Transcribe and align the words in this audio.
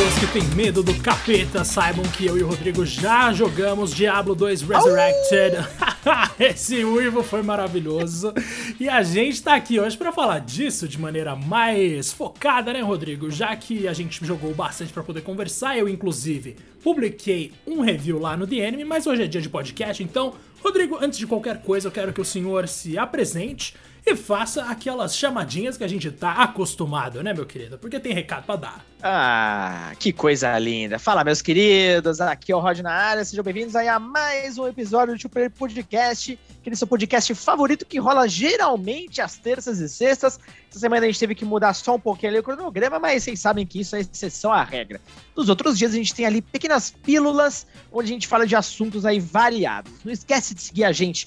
pessoas 0.00 0.18
que 0.18 0.26
têm 0.32 0.56
medo 0.56 0.82
do 0.82 0.94
capeta 1.02 1.62
saibam 1.62 2.04
que 2.04 2.24
eu 2.24 2.38
e 2.38 2.42
o 2.42 2.46
Rodrigo 2.46 2.86
já 2.86 3.30
jogamos 3.34 3.92
Diablo 3.92 4.34
2 4.34 4.62
Resurrected. 4.62 5.56
Esse 6.40 6.82
uivo 6.82 7.22
foi 7.22 7.42
maravilhoso. 7.42 8.32
E 8.78 8.88
a 8.88 9.02
gente 9.02 9.42
tá 9.42 9.54
aqui 9.54 9.78
hoje 9.78 9.98
para 9.98 10.10
falar 10.10 10.38
disso 10.38 10.88
de 10.88 10.98
maneira 10.98 11.36
mais 11.36 12.14
focada, 12.14 12.72
né, 12.72 12.80
Rodrigo? 12.80 13.30
Já 13.30 13.54
que 13.54 13.86
a 13.86 13.92
gente 13.92 14.24
jogou 14.24 14.54
bastante 14.54 14.90
para 14.90 15.02
poder 15.02 15.20
conversar, 15.20 15.76
eu 15.76 15.86
inclusive 15.86 16.56
publiquei 16.82 17.52
um 17.66 17.82
review 17.82 18.18
lá 18.18 18.38
no 18.38 18.46
The 18.46 18.56
Enemy, 18.56 18.84
mas 18.84 19.06
hoje 19.06 19.24
é 19.24 19.26
dia 19.26 19.42
de 19.42 19.50
podcast, 19.50 20.02
então, 20.02 20.32
Rodrigo, 20.64 20.96
antes 20.98 21.18
de 21.18 21.26
qualquer 21.26 21.60
coisa, 21.60 21.88
eu 21.88 21.92
quero 21.92 22.10
que 22.10 22.22
o 22.22 22.24
senhor 22.24 22.66
se 22.68 22.96
apresente 22.96 23.74
e 24.06 24.16
faça 24.16 24.64
aquelas 24.64 25.16
chamadinhas 25.16 25.76
que 25.76 25.84
a 25.84 25.88
gente 25.88 26.10
tá 26.10 26.32
acostumado, 26.32 27.22
né, 27.22 27.32
meu 27.32 27.46
querido? 27.46 27.78
Porque 27.78 28.00
tem 28.00 28.12
recado 28.12 28.44
pra 28.44 28.56
dar. 28.56 28.84
Ah, 29.02 29.92
que 29.98 30.12
coisa 30.12 30.58
linda. 30.58 30.98
Fala, 30.98 31.24
meus 31.24 31.40
queridos, 31.40 32.20
aqui 32.20 32.52
é 32.52 32.56
o 32.56 32.60
Rod 32.60 32.80
na 32.80 32.92
área, 32.92 33.24
sejam 33.24 33.44
bem-vindos 33.44 33.76
aí 33.76 33.88
a 33.88 33.98
mais 33.98 34.58
um 34.58 34.66
episódio 34.66 35.14
do 35.14 35.20
Super 35.20 35.50
Podcast, 35.50 36.38
aquele 36.60 36.76
seu 36.76 36.86
podcast 36.86 37.34
favorito 37.34 37.86
que 37.86 37.98
rola 37.98 38.28
geralmente 38.28 39.20
às 39.20 39.36
terças 39.36 39.78
e 39.80 39.88
sextas. 39.88 40.38
Essa 40.70 40.78
semana 40.78 41.04
a 41.04 41.08
gente 41.08 41.18
teve 41.18 41.34
que 41.34 41.44
mudar 41.44 41.72
só 41.74 41.94
um 41.94 42.00
pouquinho 42.00 42.30
ali 42.30 42.40
o 42.40 42.42
cronograma, 42.42 42.98
mas 42.98 43.24
vocês 43.24 43.40
sabem 43.40 43.66
que 43.66 43.80
isso 43.80 43.96
é 43.96 44.00
exceção 44.00 44.52
à 44.52 44.62
regra. 44.62 45.00
Nos 45.36 45.48
outros 45.48 45.78
dias 45.78 45.92
a 45.92 45.96
gente 45.96 46.14
tem 46.14 46.26
ali 46.26 46.42
pequenas 46.42 46.90
pílulas, 46.90 47.66
onde 47.92 48.10
a 48.10 48.14
gente 48.14 48.28
fala 48.28 48.46
de 48.46 48.54
assuntos 48.54 49.06
aí 49.06 49.18
variados. 49.18 49.92
Não 50.04 50.12
esquece 50.12 50.54
de 50.54 50.62
seguir 50.62 50.84
a 50.84 50.92
gente 50.92 51.26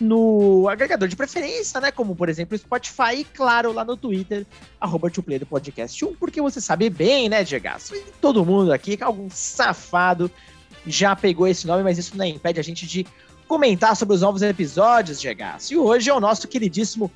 no 0.00 0.68
agregador 0.68 1.08
de 1.08 1.16
preferência, 1.16 1.80
né? 1.80 1.90
Como, 1.90 2.16
por 2.16 2.28
exemplo, 2.28 2.56
Spotify 2.56 3.16
e, 3.18 3.24
claro, 3.24 3.72
lá 3.72 3.84
no 3.84 3.96
Twitter, 3.96 4.46
arroba 4.80 5.10
do 5.10 5.46
podcast 5.46 6.04
1, 6.04 6.14
porque 6.14 6.40
você 6.40 6.60
sabe 6.60 6.88
bem, 6.88 7.28
né, 7.28 7.44
Diego? 7.44 7.68
Todo 8.20 8.44
mundo 8.44 8.72
aqui, 8.72 8.98
algum 9.00 9.28
safado 9.30 10.30
já 10.86 11.14
pegou 11.14 11.46
esse 11.46 11.66
nome, 11.66 11.82
mas 11.82 11.98
isso 11.98 12.16
não 12.16 12.24
impede 12.24 12.58
a 12.58 12.62
gente 12.62 12.86
de 12.86 13.06
comentar 13.46 13.96
sobre 13.96 14.14
os 14.14 14.22
novos 14.22 14.42
episódios, 14.42 15.20
Diego. 15.20 15.42
E 15.70 15.76
hoje 15.76 16.08
é 16.08 16.14
o 16.14 16.20
nosso 16.20 16.48
queridíssimo 16.48 17.10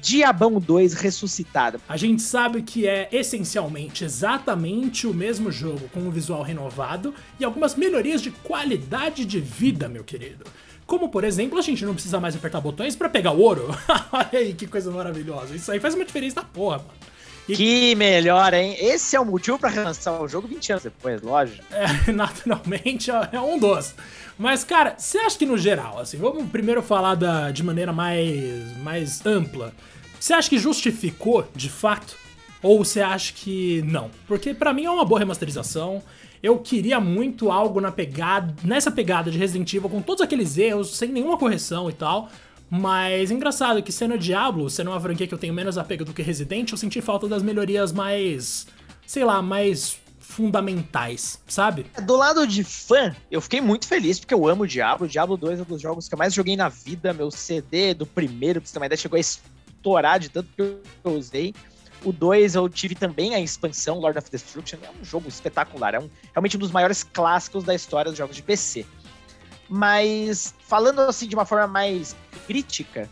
Diabão 0.00 0.58
2 0.58 0.94
ressuscitado. 0.94 1.80
A 1.88 1.96
gente 1.96 2.22
sabe 2.22 2.62
que 2.62 2.86
é 2.86 3.08
essencialmente 3.12 4.04
exatamente 4.04 5.06
o 5.06 5.12
mesmo 5.12 5.52
jogo 5.52 5.88
com 5.92 6.00
um 6.00 6.10
visual 6.10 6.42
renovado 6.42 7.14
e 7.38 7.44
algumas 7.44 7.74
melhorias 7.74 8.22
de 8.22 8.30
qualidade 8.30 9.24
de 9.24 9.40
vida, 9.40 9.88
meu 9.88 10.02
querido. 10.02 10.44
Como, 10.90 11.08
por 11.08 11.22
exemplo, 11.22 11.56
a 11.56 11.62
gente 11.62 11.84
não 11.84 11.94
precisa 11.94 12.18
mais 12.18 12.34
apertar 12.34 12.60
botões 12.60 12.96
para 12.96 13.08
pegar 13.08 13.30
o 13.30 13.38
ouro. 13.38 13.68
Olha 14.10 14.28
aí 14.32 14.52
que 14.52 14.66
coisa 14.66 14.90
maravilhosa. 14.90 15.54
Isso 15.54 15.70
aí 15.70 15.78
faz 15.78 15.94
uma 15.94 16.04
diferença 16.04 16.34
da 16.34 16.42
porra, 16.42 16.78
mano. 16.78 16.90
E... 17.48 17.54
Que 17.54 17.94
melhor, 17.94 18.52
hein? 18.52 18.76
Esse 18.76 19.14
é 19.14 19.20
o 19.20 19.24
motivo 19.24 19.56
para 19.56 19.68
relançar 19.68 20.20
o 20.20 20.26
jogo 20.26 20.48
20 20.48 20.72
anos 20.72 20.82
depois, 20.82 21.22
lógico. 21.22 21.62
É, 21.70 22.10
naturalmente 22.10 23.08
é 23.08 23.40
um 23.40 23.56
dos. 23.56 23.94
Mas, 24.36 24.64
cara, 24.64 24.96
você 24.98 25.18
acha 25.18 25.38
que 25.38 25.46
no 25.46 25.56
geral, 25.56 26.00
assim, 26.00 26.16
vamos 26.16 26.50
primeiro 26.50 26.82
falar 26.82 27.14
da, 27.14 27.52
de 27.52 27.62
maneira 27.62 27.92
mais, 27.92 28.76
mais 28.78 29.24
ampla. 29.24 29.72
Você 30.18 30.32
acha 30.32 30.50
que 30.50 30.58
justificou, 30.58 31.46
de 31.54 31.70
fato? 31.70 32.16
Ou 32.62 32.84
você 32.84 33.00
acha 33.00 33.32
que 33.32 33.82
não? 33.82 34.10
Porque 34.26 34.52
para 34.52 34.72
mim 34.72 34.84
é 34.84 34.90
uma 34.90 35.04
boa 35.04 35.18
remasterização. 35.18 36.02
Eu 36.42 36.58
queria 36.58 37.00
muito 37.00 37.50
algo 37.50 37.80
na 37.80 37.92
pegada, 37.92 38.54
nessa 38.62 38.90
pegada 38.90 39.30
de 39.30 39.38
Resident 39.38 39.72
Evil, 39.72 39.90
com 39.90 40.00
todos 40.00 40.22
aqueles 40.22 40.56
erros, 40.56 40.96
sem 40.96 41.10
nenhuma 41.10 41.36
correção 41.36 41.88
e 41.90 41.92
tal. 41.92 42.28
Mas 42.70 43.30
engraçado 43.30 43.82
que 43.82 43.90
sendo 43.90 44.16
Diablo, 44.16 44.70
sendo 44.70 44.90
uma 44.90 45.00
franquia 45.00 45.26
que 45.26 45.34
eu 45.34 45.38
tenho 45.38 45.52
menos 45.52 45.76
apego 45.76 46.04
do 46.04 46.12
que 46.12 46.22
Resident, 46.22 46.70
eu 46.70 46.78
senti 46.78 47.00
falta 47.00 47.26
das 47.26 47.42
melhorias 47.42 47.92
mais, 47.92 48.66
sei 49.04 49.24
lá, 49.24 49.42
mais 49.42 49.98
fundamentais, 50.20 51.40
sabe? 51.48 51.84
Do 52.06 52.16
lado 52.16 52.46
de 52.46 52.62
fã, 52.62 53.14
eu 53.30 53.40
fiquei 53.40 53.60
muito 53.60 53.88
feliz 53.88 54.20
porque 54.20 54.32
eu 54.32 54.46
amo 54.46 54.66
Diablo. 54.66 55.08
Diablo 55.08 55.36
2 55.36 55.58
é 55.58 55.62
um 55.62 55.66
dos 55.66 55.82
jogos 55.82 56.08
que 56.08 56.14
eu 56.14 56.18
mais 56.18 56.32
joguei 56.32 56.56
na 56.56 56.68
vida. 56.68 57.12
Meu 57.12 57.30
CD 57.30 57.92
do 57.92 58.06
primeiro, 58.06 58.60
pra 58.60 58.68
você 58.68 58.78
ter 58.78 58.86
ideia, 58.86 58.96
chegou 58.96 59.16
a 59.16 59.20
estourar 59.20 60.20
de 60.20 60.28
tanto 60.28 60.48
que 60.56 60.62
eu 60.62 61.12
usei. 61.12 61.52
O 62.04 62.12
2 62.12 62.54
eu 62.54 62.68
tive 62.68 62.94
também 62.94 63.34
a 63.34 63.40
expansão 63.40 63.98
Lord 63.98 64.18
of 64.18 64.30
Destruction. 64.30 64.78
É 64.82 64.90
um 64.90 65.04
jogo 65.04 65.28
espetacular. 65.28 65.94
É 65.94 66.00
um, 66.00 66.08
realmente 66.32 66.56
um 66.56 66.60
dos 66.60 66.70
maiores 66.70 67.02
clássicos 67.02 67.64
da 67.64 67.74
história 67.74 68.10
dos 68.10 68.18
jogos 68.18 68.36
de 68.36 68.42
PC. 68.42 68.86
Mas 69.68 70.54
falando 70.60 71.00
assim 71.00 71.28
de 71.28 71.34
uma 71.34 71.44
forma 71.44 71.66
mais 71.66 72.16
crítica, 72.46 73.08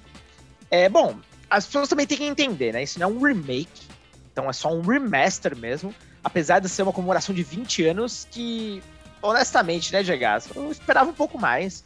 é 0.71 0.89
bom, 0.89 1.17
as 1.49 1.67
pessoas 1.67 1.89
também 1.89 2.07
têm 2.07 2.19
que 2.19 2.25
entender, 2.25 2.73
né? 2.73 2.83
Isso 2.83 2.99
não 2.99 3.09
é 3.09 3.13
um 3.13 3.23
remake, 3.23 3.87
então 4.33 4.49
é 4.49 4.53
só 4.53 4.73
um 4.73 4.81
remaster 4.81 5.57
mesmo. 5.57 5.95
Apesar 6.25 6.59
de 6.59 6.69
ser 6.69 6.83
uma 6.83 6.93
comemoração 6.93 7.35
de 7.35 7.43
20 7.43 7.87
anos, 7.87 8.27
que, 8.31 8.83
honestamente, 9.23 9.93
né, 9.93 10.03
Diego? 10.03 10.25
Eu 10.55 10.71
esperava 10.71 11.09
um 11.09 11.15
pouco 11.15 11.39
mais 11.39 11.85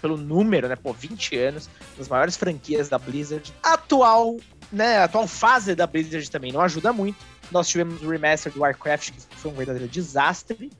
pelo 0.00 0.16
número, 0.16 0.68
né? 0.68 0.76
Pô, 0.76 0.92
20 0.92 1.36
anos, 1.36 1.70
das 1.96 2.08
maiores 2.08 2.36
franquias 2.36 2.88
da 2.88 2.98
Blizzard. 2.98 3.54
Atual 3.62 4.36
né, 4.70 4.98
a 4.98 5.04
atual 5.04 5.26
fase 5.26 5.74
da 5.74 5.86
Blizzard 5.86 6.30
também 6.30 6.52
não 6.52 6.60
ajuda 6.60 6.92
muito. 6.92 7.18
Nós 7.50 7.68
tivemos 7.68 8.02
o 8.02 8.10
remaster 8.10 8.52
do 8.52 8.60
Warcraft, 8.60 9.12
que 9.12 9.36
foi 9.36 9.50
um 9.50 9.54
verdadeiro 9.54 9.88
desastre. 9.88 10.70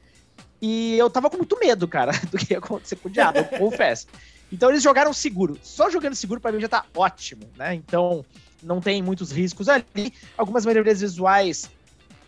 E 0.61 0.99
eu 0.99 1.09
tava 1.09 1.31
com 1.31 1.37
muito 1.37 1.59
medo, 1.59 1.87
cara, 1.87 2.13
do 2.31 2.37
que 2.37 2.53
ia 2.53 2.59
acontecer 2.59 2.97
com 2.97 3.09
o 3.09 3.13
Diablo, 3.13 3.45
confesso. 3.59 4.07
Então 4.53 4.71
eles 4.71 4.83
jogaram 4.83 5.13
seguro. 5.13 5.59
Só 5.63 5.91
jogando 5.91 6.15
seguro 6.15 6.41
para 6.41 6.53
mim 6.53 6.61
já 6.61 6.69
tá 6.69 6.85
ótimo, 6.95 7.49
né? 7.57 7.75
Então 7.75 8.25
não 8.63 8.81
tem 8.81 9.03
muitos 9.03 9.31
riscos 9.31 9.69
ali. 9.69 10.13
Algumas 10.37 10.67
melhorias 10.67 11.01
visuais 11.01 11.71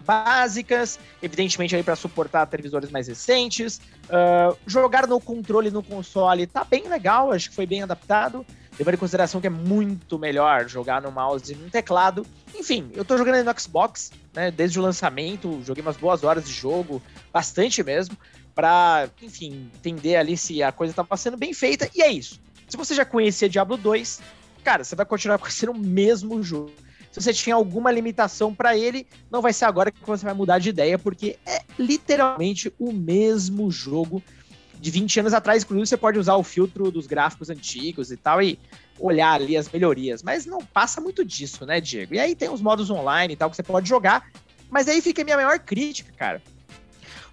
básicas, 0.04 0.98
evidentemente 1.22 1.77
aí 1.77 1.82
para 1.82 1.97
suportar 1.97 2.47
televisores 2.47 2.91
mais 2.91 3.09
recentes. 3.09 3.81
Uh, 4.06 4.56
jogar 4.66 5.06
no 5.06 5.21
controle 5.21 5.71
no 5.71 5.82
console 5.82 6.47
tá 6.47 6.65
bem 6.65 6.88
legal, 6.88 7.32
acho 7.32 7.50
que 7.50 7.54
foi 7.54 7.66
bem 7.66 7.82
adaptado 7.82 8.44
levando 8.79 8.95
em 8.95 8.99
consideração 8.99 9.41
que 9.41 9.47
é 9.47 9.51
muito 9.51 10.19
melhor 10.19 10.69
jogar 10.69 11.03
no 11.03 11.11
mouse 11.11 11.53
e 11.53 11.57
no 11.57 11.71
teclado. 11.71 12.27
Enfim, 12.55 12.91
eu 12.95 13.05
tô 13.05 13.17
jogando 13.17 13.45
no 13.45 13.61
Xbox, 13.61 14.11
né, 14.35 14.51
desde 14.51 14.79
o 14.79 14.83
lançamento, 14.83 15.63
joguei 15.65 15.83
umas 15.83 15.97
boas 15.97 16.25
horas 16.25 16.45
de 16.45 16.53
jogo, 16.53 17.03
bastante 17.33 17.83
mesmo, 17.83 18.17
para, 18.55 19.09
enfim, 19.23 19.71
entender 19.75 20.17
ali 20.17 20.37
se 20.37 20.63
a 20.63 20.73
coisa 20.73 20.93
tava 20.95 21.17
sendo 21.17 21.37
bem 21.37 21.53
feita, 21.53 21.89
e 21.95 22.03
é 22.03 22.11
isso. 22.11 22.41
Se 22.69 22.77
você 22.77 22.95
já 22.95 23.05
conhecia 23.05 23.49
Diablo 23.49 23.77
2, 23.77 24.21
cara, 24.63 24.85
você 24.85 24.95
vai 24.95 25.07
continuar 25.07 25.39
conhecendo 25.41 25.73
o 25.73 25.79
mesmo 25.79 26.43
jogo. 26.43 26.73
Se 27.11 27.21
você 27.21 27.33
tinha 27.33 27.57
alguma 27.57 27.91
limitação 27.91 28.55
para 28.55 28.77
ele, 28.77 29.07
não 29.31 29.43
vai 29.43 29.53
ser 29.53 29.65
agora 29.65 29.91
que 29.91 29.99
você 30.07 30.25
vai 30.25 30.35
mudar 30.35 30.61
de 30.61 30.69
ideia, 30.69 30.97
porque 30.97 31.37
é 31.45 31.63
literalmente 31.77 32.73
o 32.79 32.93
mesmo 32.93 33.69
jogo 33.71 34.23
de 34.81 34.91
20 34.91 35.21
anos 35.21 35.35
atrás, 35.35 35.63
inclusive, 35.63 35.87
você 35.87 35.97
pode 35.97 36.19
usar 36.19 36.37
o 36.37 36.43
filtro 36.43 36.91
dos 36.91 37.07
gráficos 37.07 37.51
antigos 37.51 38.11
e 38.11 38.17
tal 38.17 38.43
e 38.43 38.59
olhar 38.99 39.35
ali 39.35 39.57
as 39.57 39.71
melhorias. 39.71 40.23
Mas 40.23 40.47
não 40.47 40.65
passa 40.65 41.01
muito 41.01 41.25
disso, 41.25 41.67
né, 41.67 41.81
Diego? 41.81 42.15
E 42.15 42.19
aí 42.19 42.35
tem 42.35 42.49
os 42.49 42.61
modos 42.61 42.89
online 42.91 43.35
e 43.35 43.37
tal 43.37 43.51
que 43.51 43.57
você 43.57 43.63
pode 43.63 43.89
jogar. 43.89 44.31
Mas 44.71 44.89
aí 44.89 45.03
fica 45.03 45.21
a 45.21 45.25
minha 45.25 45.37
maior 45.37 45.59
crítica, 45.59 46.13
cara. 46.17 46.43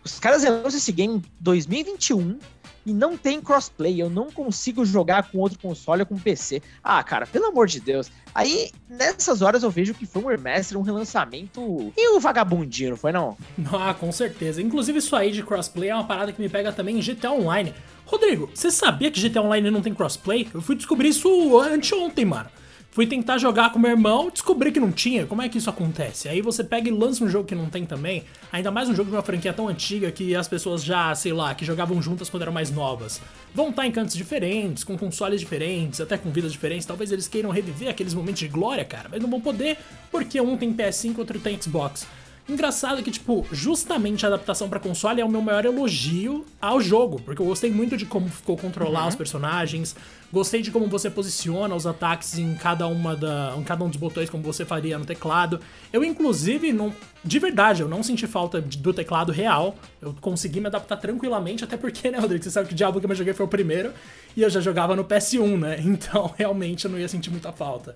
Os 0.04 0.20
caras 0.20 0.44
lançam 0.44 0.78
esse 0.78 0.92
game 0.92 1.16
em 1.16 1.24
2021 1.40 2.40
e 2.88 2.94
não 2.94 3.18
tem 3.18 3.42
crossplay. 3.42 4.02
Eu 4.02 4.10
não 4.10 4.32
consigo 4.32 4.86
jogar 4.86 5.30
com 5.30 5.40
outro 5.40 5.60
console 5.60 6.04
ou 6.04 6.06
com 6.06 6.18
PC. 6.18 6.62
Ah, 6.82 7.04
cara, 7.04 7.28
pelo 7.28 7.48
amor 7.48 7.68
de 7.68 7.82
Deus. 7.82 8.10
Aí, 8.34 8.72
nessas 8.90 9.42
horas 9.42 9.62
eu 9.62 9.70
vejo 9.70 9.94
que 9.94 10.06
foi 10.06 10.24
um 10.24 10.28
remaster, 10.28 10.78
um 10.78 10.82
relançamento. 10.82 11.92
E 11.98 12.16
o 12.16 12.20
vagabundinho, 12.22 12.92
não 12.92 12.98
foi 12.98 13.12
não? 13.12 13.38
Ah, 13.74 13.94
com 13.94 14.10
certeza. 14.12 14.62
Inclusive, 14.62 15.00
isso 15.00 15.16
aí 15.18 15.32
de 15.32 15.44
crossplay 15.44 15.90
é 15.90 15.94
uma 15.94 16.06
parada 16.06 16.32
que 16.32 16.42
me 16.42 16.48
pega 16.48 16.72
também 16.72 16.98
em 16.98 17.02
GTA 17.02 17.32
Online. 17.32 17.74
Rodrigo, 18.06 18.50
você 18.54 18.72
sabia 18.72 19.12
que 19.12 19.20
GTA 19.20 19.42
Online 19.42 19.70
não 19.70 19.82
tem 19.82 19.94
crossplay? 19.94 20.48
Eu 20.54 20.62
fui 20.62 20.78
descobrir 20.78 21.10
isso 21.10 21.60
anteontem, 21.60 22.24
mano. 22.24 22.50
Fui 22.98 23.06
tentar 23.06 23.38
jogar 23.38 23.72
com 23.72 23.78
meu 23.78 23.92
irmão, 23.92 24.32
descobri 24.32 24.72
que 24.72 24.80
não 24.80 24.92
tinha. 24.92 25.28
Como 25.28 25.40
é 25.40 25.48
que 25.48 25.60
isso 25.60 25.70
acontece? 25.70 26.28
Aí 26.28 26.42
você 26.42 26.64
pega 26.64 26.90
e 26.90 26.92
lança 26.92 27.24
um 27.24 27.30
jogo 27.30 27.48
que 27.48 27.54
não 27.54 27.70
tem 27.70 27.86
também. 27.86 28.24
Ainda 28.52 28.72
mais 28.72 28.90
um 28.90 28.96
jogo 28.96 29.12
de 29.12 29.16
uma 29.16 29.22
franquia 29.22 29.54
tão 29.54 29.68
antiga 29.68 30.12
que 30.12 30.36
as 30.36 30.48
pessoas 30.48 30.84
já, 30.84 31.14
sei 31.14 31.32
lá, 31.32 31.54
que 31.54 31.64
jogavam 31.64 32.02
juntas 32.02 32.28
quando 32.28 32.42
eram 32.42 32.52
mais 32.52 32.72
novas. 32.72 33.22
Vão 33.54 33.70
estar 33.70 33.86
em 33.86 33.92
cantos 33.92 34.16
diferentes, 34.16 34.84
com 34.84 34.98
consoles 34.98 35.40
diferentes, 35.40 36.02
até 36.02 36.18
com 36.18 36.32
vidas 36.32 36.52
diferentes. 36.52 36.88
Talvez 36.88 37.12
eles 37.12 37.28
queiram 37.28 37.52
reviver 37.52 37.88
aqueles 37.88 38.16
momentos 38.16 38.40
de 38.40 38.48
glória, 38.48 38.84
cara, 38.84 39.08
mas 39.12 39.22
não 39.22 39.30
vão 39.30 39.42
poder 39.42 39.78
porque 40.10 40.42
um 40.42 40.58
tem 40.58 40.74
PS5 40.74 41.18
e 41.18 41.20
outro 41.20 41.40
tem 41.40 41.62
Xbox. 41.62 42.08
Engraçado 42.50 43.04
que, 43.04 43.12
tipo, 43.12 43.46
justamente 43.52 44.26
a 44.26 44.30
adaptação 44.30 44.70
para 44.70 44.80
console 44.80 45.20
é 45.20 45.26
o 45.26 45.30
meu 45.30 45.42
maior 45.42 45.66
elogio 45.66 46.46
ao 46.62 46.80
jogo, 46.80 47.22
porque 47.22 47.42
eu 47.42 47.46
gostei 47.46 47.70
muito 47.70 47.98
de 47.98 48.06
como 48.06 48.30
ficou 48.30 48.56
controlar 48.56 49.02
uhum. 49.02 49.08
os 49.10 49.16
personagens, 49.16 49.94
gostei 50.32 50.62
de 50.62 50.72
como 50.72 50.88
você 50.88 51.10
posiciona 51.10 51.76
os 51.76 51.86
ataques 51.86 52.38
em 52.38 52.56
cada 52.56 52.88
uma 52.88 53.18
da, 53.18 53.54
em 53.58 53.64
cada 53.64 53.84
um 53.84 53.90
dos 53.90 53.98
botões 53.98 54.30
como 54.30 54.42
você 54.44 54.64
faria 54.64 54.98
no 54.98 55.06
teclado. 55.06 55.60
Eu 55.92 56.06
inclusive 56.06 56.72
não, 56.72 56.94
de 57.22 57.38
verdade, 57.38 57.82
eu 57.82 57.90
não 57.90 58.02
senti 58.02 58.26
falta 58.26 58.62
do 58.62 58.94
teclado 58.94 59.34
real. 59.34 59.76
Eu 60.02 60.16
consegui 60.22 60.62
me 60.62 60.68
adaptar 60.68 60.96
tranquilamente, 60.96 61.66
até 61.66 61.76
porque, 61.76 62.10
né, 62.10 62.18
Rodrigo, 62.18 62.42
você 62.42 62.50
sabe 62.50 62.70
que 62.70 62.74
o 62.74 62.78
Diablo 62.78 63.02
que 63.02 63.06
eu 63.06 63.16
joguei 63.16 63.34
foi 63.34 63.46
o 63.46 63.50
primeiro 63.50 63.92
e 64.38 64.42
eu 64.42 64.50
já 64.50 64.62
jogava 64.62 64.96
no 64.96 65.04
PS1, 65.04 65.60
né? 65.60 65.78
Então, 65.98 66.34
realmente 66.38 66.86
eu 66.86 66.92
não 66.92 67.00
ia 67.00 67.10
sentir 67.10 67.30
muita 67.30 67.52
falta. 67.52 67.94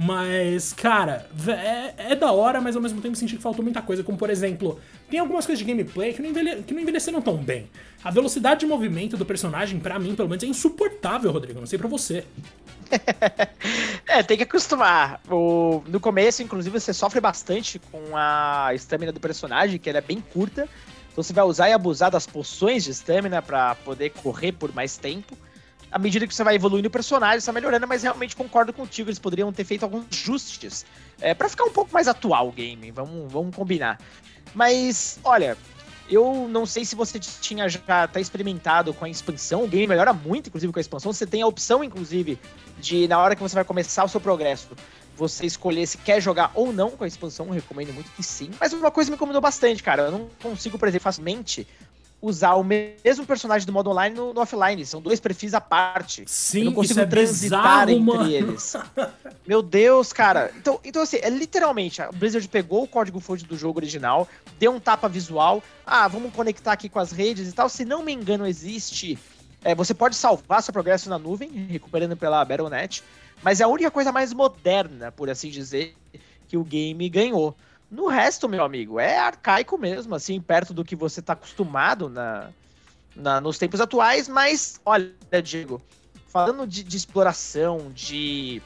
Mas, 0.00 0.72
cara, 0.72 1.28
é, 1.48 2.12
é, 2.12 2.14
da 2.14 2.30
hora, 2.30 2.60
mas 2.60 2.76
ao 2.76 2.82
mesmo 2.82 3.00
tempo 3.00 3.16
senti 3.16 3.36
que 3.36 3.42
faltou 3.42 3.64
muita 3.64 3.82
coisa. 3.82 4.04
Como, 4.04 4.16
por 4.16 4.30
exemplo, 4.30 4.78
tem 5.10 5.18
algumas 5.18 5.44
coisas 5.44 5.58
de 5.58 5.64
gameplay 5.64 6.14
que 6.14 6.22
não, 6.22 6.30
envelhe 6.30 6.62
que 6.62 6.72
não 6.72 6.80
envelheceram 6.80 7.20
tão 7.20 7.36
bem. 7.36 7.68
A 8.04 8.10
velocidade 8.12 8.60
de 8.60 8.66
movimento 8.66 9.16
do 9.16 9.26
personagem, 9.26 9.80
para 9.80 9.98
mim, 9.98 10.14
pelo 10.14 10.28
menos, 10.28 10.44
é 10.44 10.46
insuportável, 10.46 11.32
Rodrigo. 11.32 11.58
Não 11.58 11.66
sei 11.66 11.80
pra 11.80 11.88
você. 11.88 12.24
é, 14.06 14.22
tem 14.22 14.36
que 14.36 14.44
acostumar. 14.44 15.20
O, 15.28 15.82
no 15.88 15.98
começo, 15.98 16.44
inclusive, 16.44 16.78
você 16.78 16.94
sofre 16.94 17.20
bastante 17.20 17.80
com 17.90 18.16
a 18.16 18.70
estamina 18.74 19.10
do 19.10 19.18
personagem, 19.18 19.80
que 19.80 19.90
ela 19.90 19.98
é 19.98 20.02
bem 20.02 20.20
curta. 20.32 20.68
Então 21.10 21.24
você 21.24 21.32
vai 21.32 21.42
usar 21.44 21.70
e 21.70 21.72
abusar 21.72 22.12
das 22.12 22.24
poções 22.24 22.84
de 22.84 22.92
estamina 22.92 23.42
para 23.42 23.74
poder 23.74 24.10
correr 24.10 24.52
por 24.52 24.72
mais 24.72 24.96
tempo 24.96 25.36
à 25.90 25.98
medida 25.98 26.26
que 26.26 26.34
você 26.34 26.44
vai 26.44 26.54
evoluindo 26.54 26.88
o 26.88 26.90
personagem, 26.90 27.40
você 27.40 27.46
tá 27.46 27.52
melhorando, 27.52 27.86
mas 27.86 28.02
realmente 28.02 28.36
concordo 28.36 28.72
contigo, 28.72 29.08
eles 29.08 29.18
poderiam 29.18 29.52
ter 29.52 29.64
feito 29.64 29.82
alguns 29.82 30.06
ajustes 30.12 30.84
é, 31.20 31.34
para 31.34 31.48
ficar 31.48 31.64
um 31.64 31.70
pouco 31.70 31.92
mais 31.92 32.08
atual 32.08 32.48
o 32.48 32.52
game, 32.52 32.90
vamos, 32.90 33.32
vamos 33.32 33.54
combinar. 33.54 33.98
Mas, 34.54 35.18
olha, 35.24 35.56
eu 36.10 36.48
não 36.48 36.64
sei 36.64 36.84
se 36.84 36.94
você 36.94 37.18
tinha 37.18 37.68
já 37.68 38.06
tá 38.08 38.20
experimentado 38.20 38.94
com 38.94 39.04
a 39.04 39.08
expansão, 39.08 39.64
o 39.64 39.68
game 39.68 39.86
melhora 39.86 40.12
muito, 40.12 40.48
inclusive, 40.48 40.72
com 40.72 40.78
a 40.78 40.80
expansão. 40.80 41.12
Você 41.12 41.26
tem 41.26 41.42
a 41.42 41.46
opção, 41.46 41.84
inclusive, 41.84 42.38
de 42.78 43.06
na 43.06 43.18
hora 43.18 43.36
que 43.36 43.42
você 43.42 43.54
vai 43.54 43.64
começar 43.64 44.04
o 44.04 44.08
seu 44.08 44.20
progresso, 44.20 44.70
você 45.14 45.44
escolher 45.44 45.86
se 45.86 45.98
quer 45.98 46.20
jogar 46.22 46.50
ou 46.54 46.72
não 46.72 46.92
com 46.92 47.04
a 47.04 47.06
expansão. 47.06 47.46
Eu 47.46 47.52
recomendo 47.52 47.92
muito 47.92 48.10
que 48.12 48.22
sim. 48.22 48.50
Mas 48.58 48.72
uma 48.72 48.90
coisa 48.90 49.10
me 49.10 49.16
incomodou 49.16 49.40
bastante, 49.40 49.82
cara. 49.82 50.04
Eu 50.04 50.10
não 50.12 50.30
consigo, 50.42 50.78
por 50.78 50.88
exemplo, 50.88 51.04
facilmente 51.04 51.66
usar 52.20 52.54
o 52.54 52.64
mesmo 52.64 53.24
personagem 53.26 53.64
do 53.64 53.72
modo 53.72 53.90
online 53.90 54.14
no, 54.14 54.34
no 54.34 54.40
offline. 54.40 54.84
São 54.84 55.00
dois 55.00 55.20
perfis 55.20 55.54
à 55.54 55.60
parte. 55.60 56.24
Sim, 56.26 56.60
eu 56.60 56.64
não 56.66 56.72
consigo 56.72 57.00
é 57.00 57.06
transitar 57.06 57.86
bizarro, 57.86 57.90
entre 57.90 58.04
mano. 58.04 58.30
eles. 58.30 58.76
Meu 59.46 59.62
Deus, 59.62 60.12
cara. 60.12 60.52
Então, 60.56 60.80
então 60.84 61.02
assim, 61.02 61.18
é 61.22 61.30
literalmente, 61.30 62.02
a 62.02 62.10
Blizzard 62.10 62.46
pegou 62.48 62.82
o 62.82 62.88
código-fonte 62.88 63.44
do 63.44 63.56
jogo 63.56 63.78
original, 63.78 64.28
deu 64.58 64.72
um 64.72 64.80
tapa 64.80 65.08
visual. 65.08 65.62
Ah, 65.86 66.08
vamos 66.08 66.32
conectar 66.32 66.72
aqui 66.72 66.88
com 66.88 66.98
as 66.98 67.12
redes 67.12 67.48
e 67.48 67.52
tal. 67.52 67.68
Se 67.68 67.84
não 67.84 68.02
me 68.02 68.12
engano, 68.12 68.46
existe. 68.46 69.18
É, 69.64 69.74
você 69.74 69.94
pode 69.94 70.16
salvar 70.16 70.62
seu 70.62 70.72
progresso 70.72 71.08
na 71.08 71.18
nuvem, 71.18 71.50
recuperando 71.68 72.16
pela 72.16 72.44
Battle.net. 72.44 73.02
Mas 73.42 73.60
é 73.60 73.64
a 73.64 73.68
única 73.68 73.90
coisa 73.90 74.10
mais 74.10 74.32
moderna, 74.32 75.12
por 75.12 75.30
assim 75.30 75.48
dizer, 75.48 75.94
que 76.48 76.56
o 76.56 76.64
game 76.64 77.08
ganhou. 77.08 77.56
No 77.90 78.06
resto, 78.06 78.48
meu 78.48 78.62
amigo, 78.64 79.00
é 79.00 79.18
arcaico 79.18 79.78
mesmo, 79.78 80.14
assim, 80.14 80.40
perto 80.40 80.74
do 80.74 80.84
que 80.84 80.94
você 80.94 81.20
está 81.20 81.32
acostumado 81.32 82.10
na, 82.10 82.50
na, 83.16 83.40
nos 83.40 83.56
tempos 83.56 83.80
atuais, 83.80 84.28
mas, 84.28 84.78
olha, 84.84 85.10
Diego, 85.42 85.80
falando 86.26 86.66
de, 86.66 86.84
de 86.84 86.96
exploração, 86.96 87.90
de, 87.94 88.60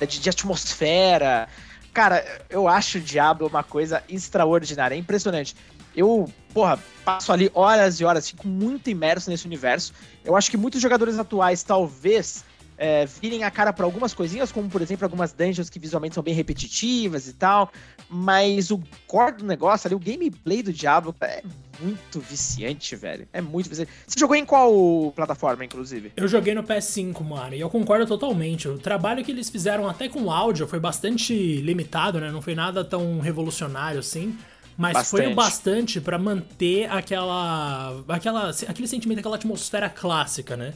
de, 0.00 0.20
de, 0.20 0.28
atmosfera, 0.30 1.48
cara, 1.92 2.24
eu 2.48 2.68
acho 2.68 2.98
o 2.98 3.00
Diablo 3.00 3.48
uma 3.48 3.64
coisa 3.64 4.02
extraordinária, 4.08 4.94
é 4.94 4.98
impressionante. 4.98 5.56
Eu, 5.94 6.32
porra, 6.54 6.78
passo 7.04 7.32
ali 7.32 7.50
horas 7.52 8.00
e 8.00 8.04
horas, 8.04 8.30
fico 8.30 8.46
muito 8.46 8.88
imerso 8.88 9.28
nesse 9.28 9.44
universo. 9.44 9.92
Eu 10.24 10.36
acho 10.36 10.50
que 10.50 10.56
muitos 10.56 10.80
jogadores 10.80 11.18
atuais 11.18 11.62
talvez 11.62 12.44
é, 12.76 13.06
virem 13.06 13.44
a 13.44 13.50
cara 13.50 13.72
para 13.72 13.84
algumas 13.84 14.14
coisinhas, 14.14 14.50
como 14.50 14.68
por 14.68 14.82
exemplo 14.82 15.04
algumas 15.04 15.32
dungeons 15.32 15.70
que 15.70 15.78
visualmente 15.78 16.14
são 16.14 16.22
bem 16.22 16.34
repetitivas 16.34 17.28
e 17.28 17.32
tal, 17.32 17.70
mas 18.08 18.70
o 18.70 18.80
core 19.06 19.36
do 19.38 19.44
negócio 19.44 19.88
ali, 19.88 19.94
o 19.94 19.98
gameplay 19.98 20.62
do 20.62 20.72
Diablo 20.72 21.14
é 21.20 21.42
muito 21.80 22.20
viciante, 22.20 22.94
velho. 22.94 23.26
É 23.32 23.40
muito 23.40 23.68
viciante. 23.68 23.90
Você 24.06 24.18
jogou 24.18 24.36
em 24.36 24.44
qual 24.44 25.12
plataforma, 25.14 25.64
inclusive? 25.64 26.12
Eu 26.16 26.28
joguei 26.28 26.54
no 26.54 26.62
PS5, 26.62 27.20
mano, 27.22 27.54
e 27.54 27.60
eu 27.60 27.68
concordo 27.68 28.06
totalmente. 28.06 28.68
O 28.68 28.78
trabalho 28.78 29.24
que 29.24 29.32
eles 29.32 29.50
fizeram 29.50 29.88
até 29.88 30.08
com 30.08 30.30
áudio 30.30 30.66
foi 30.66 30.78
bastante 30.78 31.34
limitado, 31.60 32.20
né? 32.20 32.30
Não 32.30 32.42
foi 32.42 32.54
nada 32.54 32.84
tão 32.84 33.18
revolucionário 33.20 33.98
assim. 33.98 34.36
Mas 34.76 34.94
bastante. 34.94 35.22
foi 35.22 35.32
o 35.32 35.34
bastante 35.34 36.00
para 36.00 36.18
manter 36.18 36.90
aquela, 36.90 38.02
aquela, 38.08 38.50
aquele 38.50 38.88
sentimento, 38.88 39.18
aquela 39.18 39.36
atmosfera 39.36 39.88
clássica, 39.88 40.56
né? 40.56 40.72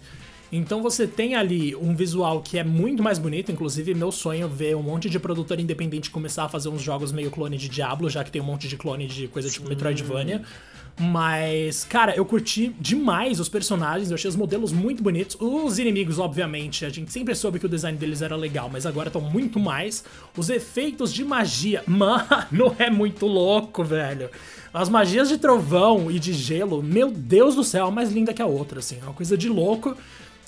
Então 0.50 0.82
você 0.82 1.06
tem 1.06 1.34
ali 1.34 1.74
um 1.74 1.94
visual 1.94 2.40
que 2.40 2.58
é 2.58 2.64
muito 2.64 3.02
mais 3.02 3.18
bonito, 3.18 3.50
inclusive 3.50 3.94
meu 3.94 4.12
sonho 4.12 4.46
é 4.46 4.48
ver 4.48 4.76
um 4.76 4.82
monte 4.82 5.10
de 5.10 5.18
produtor 5.18 5.58
independente 5.58 6.10
começar 6.10 6.44
a 6.44 6.48
fazer 6.48 6.68
uns 6.68 6.82
jogos 6.82 7.12
meio 7.12 7.30
clone 7.30 7.56
de 7.56 7.68
Diablo, 7.68 8.08
já 8.08 8.22
que 8.22 8.30
tem 8.30 8.40
um 8.40 8.44
monte 8.44 8.68
de 8.68 8.76
clone 8.76 9.06
de 9.06 9.28
coisa 9.28 9.48
tipo 9.50 9.64
Sim. 9.64 9.70
Metroidvania. 9.70 10.42
Mas, 10.98 11.84
cara, 11.84 12.16
eu 12.16 12.24
curti 12.24 12.74
demais 12.80 13.38
os 13.38 13.50
personagens, 13.50 14.10
eu 14.10 14.14
achei 14.14 14.30
os 14.30 14.36
modelos 14.36 14.72
muito 14.72 15.02
bonitos. 15.02 15.36
Os 15.38 15.78
inimigos, 15.78 16.18
obviamente, 16.18 16.86
a 16.86 16.88
gente 16.88 17.12
sempre 17.12 17.34
soube 17.34 17.58
que 17.58 17.66
o 17.66 17.68
design 17.68 17.98
deles 17.98 18.22
era 18.22 18.34
legal, 18.34 18.70
mas 18.72 18.86
agora 18.86 19.08
estão 19.08 19.20
muito 19.20 19.60
mais. 19.60 20.02
Os 20.34 20.48
efeitos 20.48 21.12
de 21.12 21.22
magia, 21.22 21.82
mano, 21.86 22.74
é 22.78 22.88
muito 22.88 23.26
louco, 23.26 23.84
velho. 23.84 24.30
As 24.72 24.88
magias 24.88 25.28
de 25.28 25.36
trovão 25.36 26.10
e 26.10 26.18
de 26.18 26.32
gelo, 26.32 26.82
meu 26.82 27.10
Deus 27.10 27.54
do 27.54 27.64
céu, 27.64 27.88
é 27.88 27.90
mais 27.90 28.10
linda 28.10 28.32
que 28.32 28.40
a 28.40 28.46
outra, 28.46 28.78
assim, 28.78 28.96
é 28.98 29.04
uma 29.04 29.12
coisa 29.12 29.36
de 29.36 29.50
louco. 29.50 29.94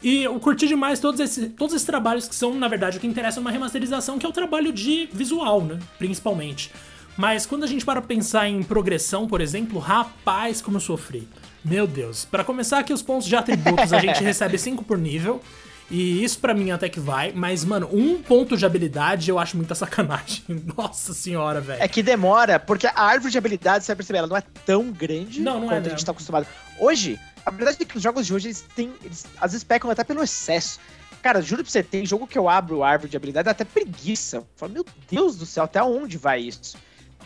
E 0.02 0.22
eu 0.22 0.38
curti 0.38 0.68
demais 0.68 1.00
todos, 1.00 1.20
esses 1.20 1.50
todos 1.56 1.74
esses 1.74 1.86
trabalhos 1.86 2.28
que 2.28 2.34
são, 2.34 2.54
na 2.54 2.68
verdade, 2.68 2.98
o 2.98 3.00
que 3.00 3.06
interessa 3.06 3.40
numa 3.40 3.50
remasterização, 3.50 4.18
que 4.18 4.24
é 4.24 4.28
o 4.28 4.32
trabalho 4.32 4.72
de 4.72 5.08
visual, 5.12 5.62
né? 5.62 5.78
Principalmente. 5.98 6.70
Mas 7.16 7.44
quando 7.44 7.64
a 7.64 7.66
gente 7.66 7.84
para 7.84 8.00
pensar 8.00 8.48
em 8.48 8.62
progressão, 8.62 9.26
por 9.26 9.40
exemplo, 9.40 9.80
rapaz, 9.80 10.62
como 10.62 10.76
eu 10.76 10.80
sofri. 10.80 11.28
Meu 11.64 11.84
Deus. 11.84 12.24
Para 12.24 12.44
começar 12.44 12.78
aqui 12.78 12.92
os 12.92 13.02
pontos 13.02 13.26
de 13.26 13.34
atributos, 13.34 13.92
a 13.92 13.98
gente 13.98 14.22
recebe 14.24 14.56
5 14.56 14.84
por 14.84 14.96
nível. 14.96 15.42
E 15.90 16.22
isso 16.22 16.38
para 16.38 16.52
mim 16.52 16.70
até 16.70 16.88
que 16.88 17.00
vai, 17.00 17.32
mas, 17.32 17.64
mano, 17.64 17.88
um 17.90 18.20
ponto 18.20 18.56
de 18.56 18.66
habilidade 18.66 19.30
eu 19.30 19.38
acho 19.38 19.56
muita 19.56 19.74
sacanagem. 19.74 20.44
Nossa 20.76 21.14
senhora, 21.14 21.60
velho. 21.60 21.82
É 21.82 21.88
que 21.88 22.02
demora, 22.02 22.60
porque 22.60 22.86
a 22.86 22.92
árvore 22.94 23.32
de 23.32 23.38
habilidade, 23.38 23.84
você 23.84 23.92
vai 23.92 23.96
perceber, 23.96 24.18
ela 24.18 24.28
não 24.28 24.36
é 24.36 24.42
tão 24.66 24.92
grande 24.92 25.40
não, 25.40 25.60
não 25.60 25.68
quanto 25.68 25.86
é, 25.86 25.88
a 25.88 25.90
gente 25.90 26.04
tá 26.04 26.12
acostumado. 26.12 26.46
Hoje, 26.78 27.18
a 27.48 27.50
verdade 27.50 27.78
é 27.80 27.84
que 27.84 27.96
os 27.96 28.02
jogos 28.02 28.26
de 28.26 28.34
hoje, 28.34 28.48
eles 28.48 28.64
têm. 28.76 28.92
Eles 29.02 29.24
às 29.40 29.52
vezes 29.52 29.64
pecam 29.64 29.90
até 29.90 30.04
pelo 30.04 30.22
excesso. 30.22 30.78
Cara, 31.22 31.40
juro 31.42 31.62
pra 31.62 31.70
você, 31.70 31.82
tem 31.82 32.06
jogo 32.06 32.26
que 32.26 32.38
eu 32.38 32.48
abro 32.48 32.82
a 32.82 32.90
árvore 32.90 33.10
de 33.10 33.16
habilidade, 33.16 33.46
dá 33.46 33.50
até 33.50 33.64
preguiça. 33.64 34.36
Eu 34.36 34.46
falo, 34.54 34.72
meu 34.72 34.84
Deus 35.10 35.36
do 35.36 35.46
céu, 35.46 35.64
até 35.64 35.82
onde 35.82 36.16
vai 36.16 36.40
isso? 36.40 36.76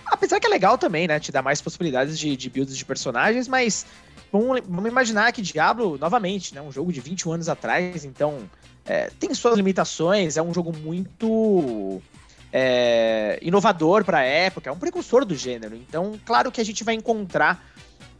Apesar 0.06 0.40
que 0.40 0.46
é 0.46 0.50
legal 0.50 0.78
também, 0.78 1.06
né? 1.06 1.18
Te 1.20 1.30
dá 1.30 1.42
mais 1.42 1.60
possibilidades 1.60 2.18
de, 2.18 2.36
de 2.36 2.48
builds 2.48 2.76
de 2.76 2.84
personagens, 2.84 3.48
mas 3.48 3.84
vamos, 4.30 4.60
vamos 4.66 4.90
imaginar 4.90 5.32
que 5.32 5.42
Diablo, 5.42 5.98
novamente, 5.98 6.54
né? 6.54 6.62
Um 6.62 6.72
jogo 6.72 6.92
de 6.92 7.00
21 7.00 7.32
anos 7.32 7.48
atrás, 7.48 8.04
então 8.04 8.48
é, 8.84 9.10
tem 9.18 9.34
suas 9.34 9.56
limitações, 9.56 10.36
é 10.36 10.42
um 10.42 10.54
jogo 10.54 10.72
muito 10.76 12.00
é, 12.52 13.38
inovador 13.42 14.04
para 14.04 14.22
época, 14.22 14.68
é 14.68 14.72
um 14.72 14.78
precursor 14.78 15.24
do 15.24 15.34
gênero. 15.34 15.74
Então, 15.74 16.18
claro 16.24 16.52
que 16.52 16.60
a 16.60 16.64
gente 16.64 16.84
vai 16.84 16.94
encontrar 16.94 17.64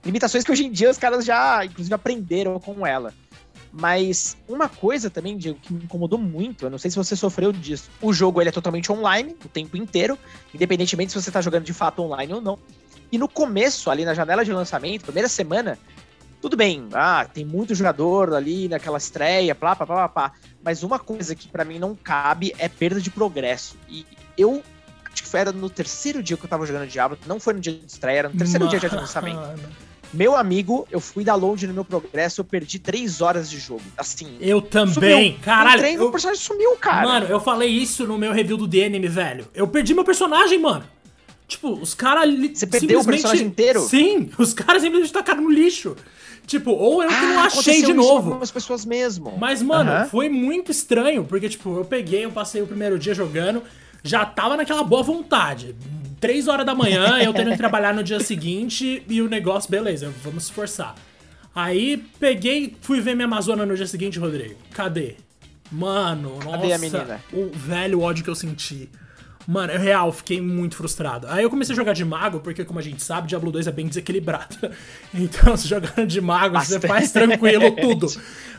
limitações 0.04 0.44
que 0.44 0.52
hoje 0.52 0.66
em 0.66 0.70
dia 0.70 0.90
os 0.90 0.98
caras 0.98 1.24
já, 1.24 1.64
inclusive, 1.64 1.94
aprenderam 1.94 2.58
com 2.58 2.86
ela. 2.86 3.12
Mas 3.72 4.36
uma 4.46 4.68
coisa 4.68 5.08
também, 5.08 5.38
Diego, 5.38 5.58
que 5.58 5.72
me 5.72 5.84
incomodou 5.84 6.18
muito, 6.18 6.66
eu 6.66 6.70
não 6.70 6.76
sei 6.76 6.90
se 6.90 6.96
você 6.96 7.16
sofreu 7.16 7.52
disso. 7.52 7.90
O 8.02 8.12
jogo 8.12 8.40
ele 8.40 8.50
é 8.50 8.52
totalmente 8.52 8.92
online, 8.92 9.34
o 9.42 9.48
tempo 9.48 9.76
inteiro, 9.78 10.18
independentemente 10.54 11.12
se 11.12 11.20
você 11.20 11.30
tá 11.30 11.40
jogando 11.40 11.64
de 11.64 11.72
fato 11.72 12.02
online 12.02 12.34
ou 12.34 12.40
não. 12.40 12.58
E 13.10 13.16
no 13.16 13.28
começo, 13.28 13.90
ali 13.90 14.04
na 14.04 14.12
janela 14.12 14.44
de 14.44 14.52
lançamento, 14.52 15.04
primeira 15.04 15.28
semana, 15.28 15.78
tudo 16.42 16.54
bem, 16.54 16.88
ah, 16.92 17.26
tem 17.32 17.46
muito 17.46 17.74
jogador 17.74 18.34
ali 18.34 18.68
naquela 18.68 18.98
estreia, 18.98 19.54
plá, 19.54 19.74
plá, 19.74 19.86
plá, 19.86 20.08
plá. 20.08 20.32
Mas 20.62 20.82
uma 20.82 20.98
coisa 20.98 21.34
que 21.34 21.48
para 21.48 21.64
mim 21.64 21.78
não 21.78 21.94
cabe 21.94 22.54
é 22.58 22.68
perda 22.68 23.00
de 23.00 23.10
progresso. 23.10 23.76
E 23.88 24.04
eu 24.36 24.62
acho 25.10 25.22
que 25.22 25.28
foi 25.28 25.40
era 25.40 25.52
no 25.52 25.70
terceiro 25.70 26.22
dia 26.22 26.36
que 26.36 26.44
eu 26.44 26.48
tava 26.48 26.66
jogando 26.66 26.88
Diablo, 26.88 27.18
não 27.26 27.40
foi 27.40 27.54
no 27.54 27.60
dia 27.60 27.72
de 27.72 27.86
estreia, 27.86 28.18
era 28.18 28.28
no 28.28 28.36
terceiro 28.36 28.66
Mano. 28.66 28.78
dia 28.78 28.88
de 28.88 28.94
lançamento. 28.94 29.40
Meu 30.12 30.36
amigo, 30.36 30.86
eu 30.90 31.00
fui 31.00 31.24
da 31.24 31.34
longe 31.34 31.66
no 31.66 31.72
meu 31.72 31.84
progresso, 31.84 32.40
eu 32.40 32.44
perdi 32.44 32.78
três 32.78 33.20
horas 33.20 33.48
de 33.48 33.58
jogo. 33.58 33.82
Assim. 33.96 34.36
Eu 34.40 34.60
também. 34.60 35.32
Sumiu. 35.32 35.42
Caralho. 35.42 35.78
Treino, 35.78 36.02
eu... 36.02 36.08
o 36.08 36.12
personagem 36.12 36.42
sumiu, 36.42 36.76
cara. 36.76 37.08
Mano, 37.08 37.26
eu 37.26 37.40
falei 37.40 37.70
isso 37.70 38.06
no 38.06 38.18
meu 38.18 38.32
review 38.32 38.56
do 38.56 38.66
DNM, 38.66 39.08
velho. 39.08 39.48
Eu 39.54 39.66
perdi 39.66 39.94
meu 39.94 40.04
personagem, 40.04 40.58
mano. 40.58 40.84
Tipo, 41.48 41.72
os 41.72 41.94
caras. 41.94 42.28
Você 42.54 42.66
perdeu 42.66 43.00
o 43.00 43.04
personagem 43.04 43.46
inteiro? 43.46 43.80
Sim, 43.80 44.30
os 44.38 44.52
caras 44.52 44.82
simplesmente 44.82 45.12
tacaram 45.12 45.42
no 45.42 45.50
lixo. 45.50 45.96
Tipo, 46.46 46.72
ou 46.72 47.02
eu 47.02 47.08
que 47.08 47.14
não 47.14 47.40
ah, 47.40 47.44
achei 47.44 47.82
de 47.82 47.92
novo. 47.92 48.30
Algumas 48.30 48.50
pessoas 48.50 48.84
mesmo. 48.84 49.36
Mas, 49.38 49.62
mano, 49.62 50.08
foi 50.08 50.28
muito 50.28 50.70
estranho, 50.70 51.24
porque, 51.24 51.48
tipo, 51.48 51.78
eu 51.78 51.84
peguei, 51.84 52.24
eu 52.24 52.32
passei 52.32 52.60
o 52.60 52.66
primeiro 52.66 52.98
dia 52.98 53.14
jogando, 53.14 53.62
já 54.02 54.24
tava 54.24 54.56
naquela 54.56 54.82
boa 54.82 55.02
vontade. 55.02 55.74
Três 56.22 56.46
horas 56.46 56.64
da 56.64 56.72
manhã, 56.72 57.18
eu 57.18 57.34
tendo 57.34 57.50
que 57.50 57.56
trabalhar 57.56 57.92
no 57.92 58.00
dia 58.00 58.20
seguinte 58.20 59.02
e 59.08 59.20
o 59.20 59.28
negócio, 59.28 59.68
beleza, 59.68 60.08
vamos 60.22 60.44
se 60.44 60.50
esforçar. 60.50 60.94
Aí 61.52 61.96
peguei, 62.20 62.76
fui 62.80 63.00
ver 63.00 63.16
minha 63.16 63.26
Amazônia 63.26 63.66
no 63.66 63.74
dia 63.74 63.88
seguinte, 63.88 64.20
Rodrigo. 64.20 64.54
Cadê? 64.72 65.16
Mano, 65.72 66.38
Cadê 66.38 66.78
nossa, 66.78 67.20
o 67.32 67.50
velho 67.52 68.00
ódio 68.00 68.22
que 68.22 68.30
eu 68.30 68.36
senti. 68.36 68.88
Mano, 69.48 69.72
é 69.72 69.76
real, 69.76 70.12
fiquei 70.12 70.40
muito 70.40 70.76
frustrado. 70.76 71.26
Aí 71.28 71.42
eu 71.42 71.50
comecei 71.50 71.72
a 71.72 71.76
jogar 71.76 71.92
de 71.92 72.04
mago, 72.04 72.38
porque 72.38 72.64
como 72.64 72.78
a 72.78 72.82
gente 72.82 73.02
sabe, 73.02 73.26
Diablo 73.26 73.50
2 73.50 73.66
é 73.66 73.72
bem 73.72 73.88
desequilibrado. 73.88 74.56
Então, 75.12 75.56
se 75.56 75.66
jogando 75.66 76.06
de 76.06 76.20
mago, 76.20 76.54
Bastante. 76.54 76.82
você 76.82 76.86
faz 76.86 77.10
tranquilo 77.10 77.72
tudo. 77.72 78.06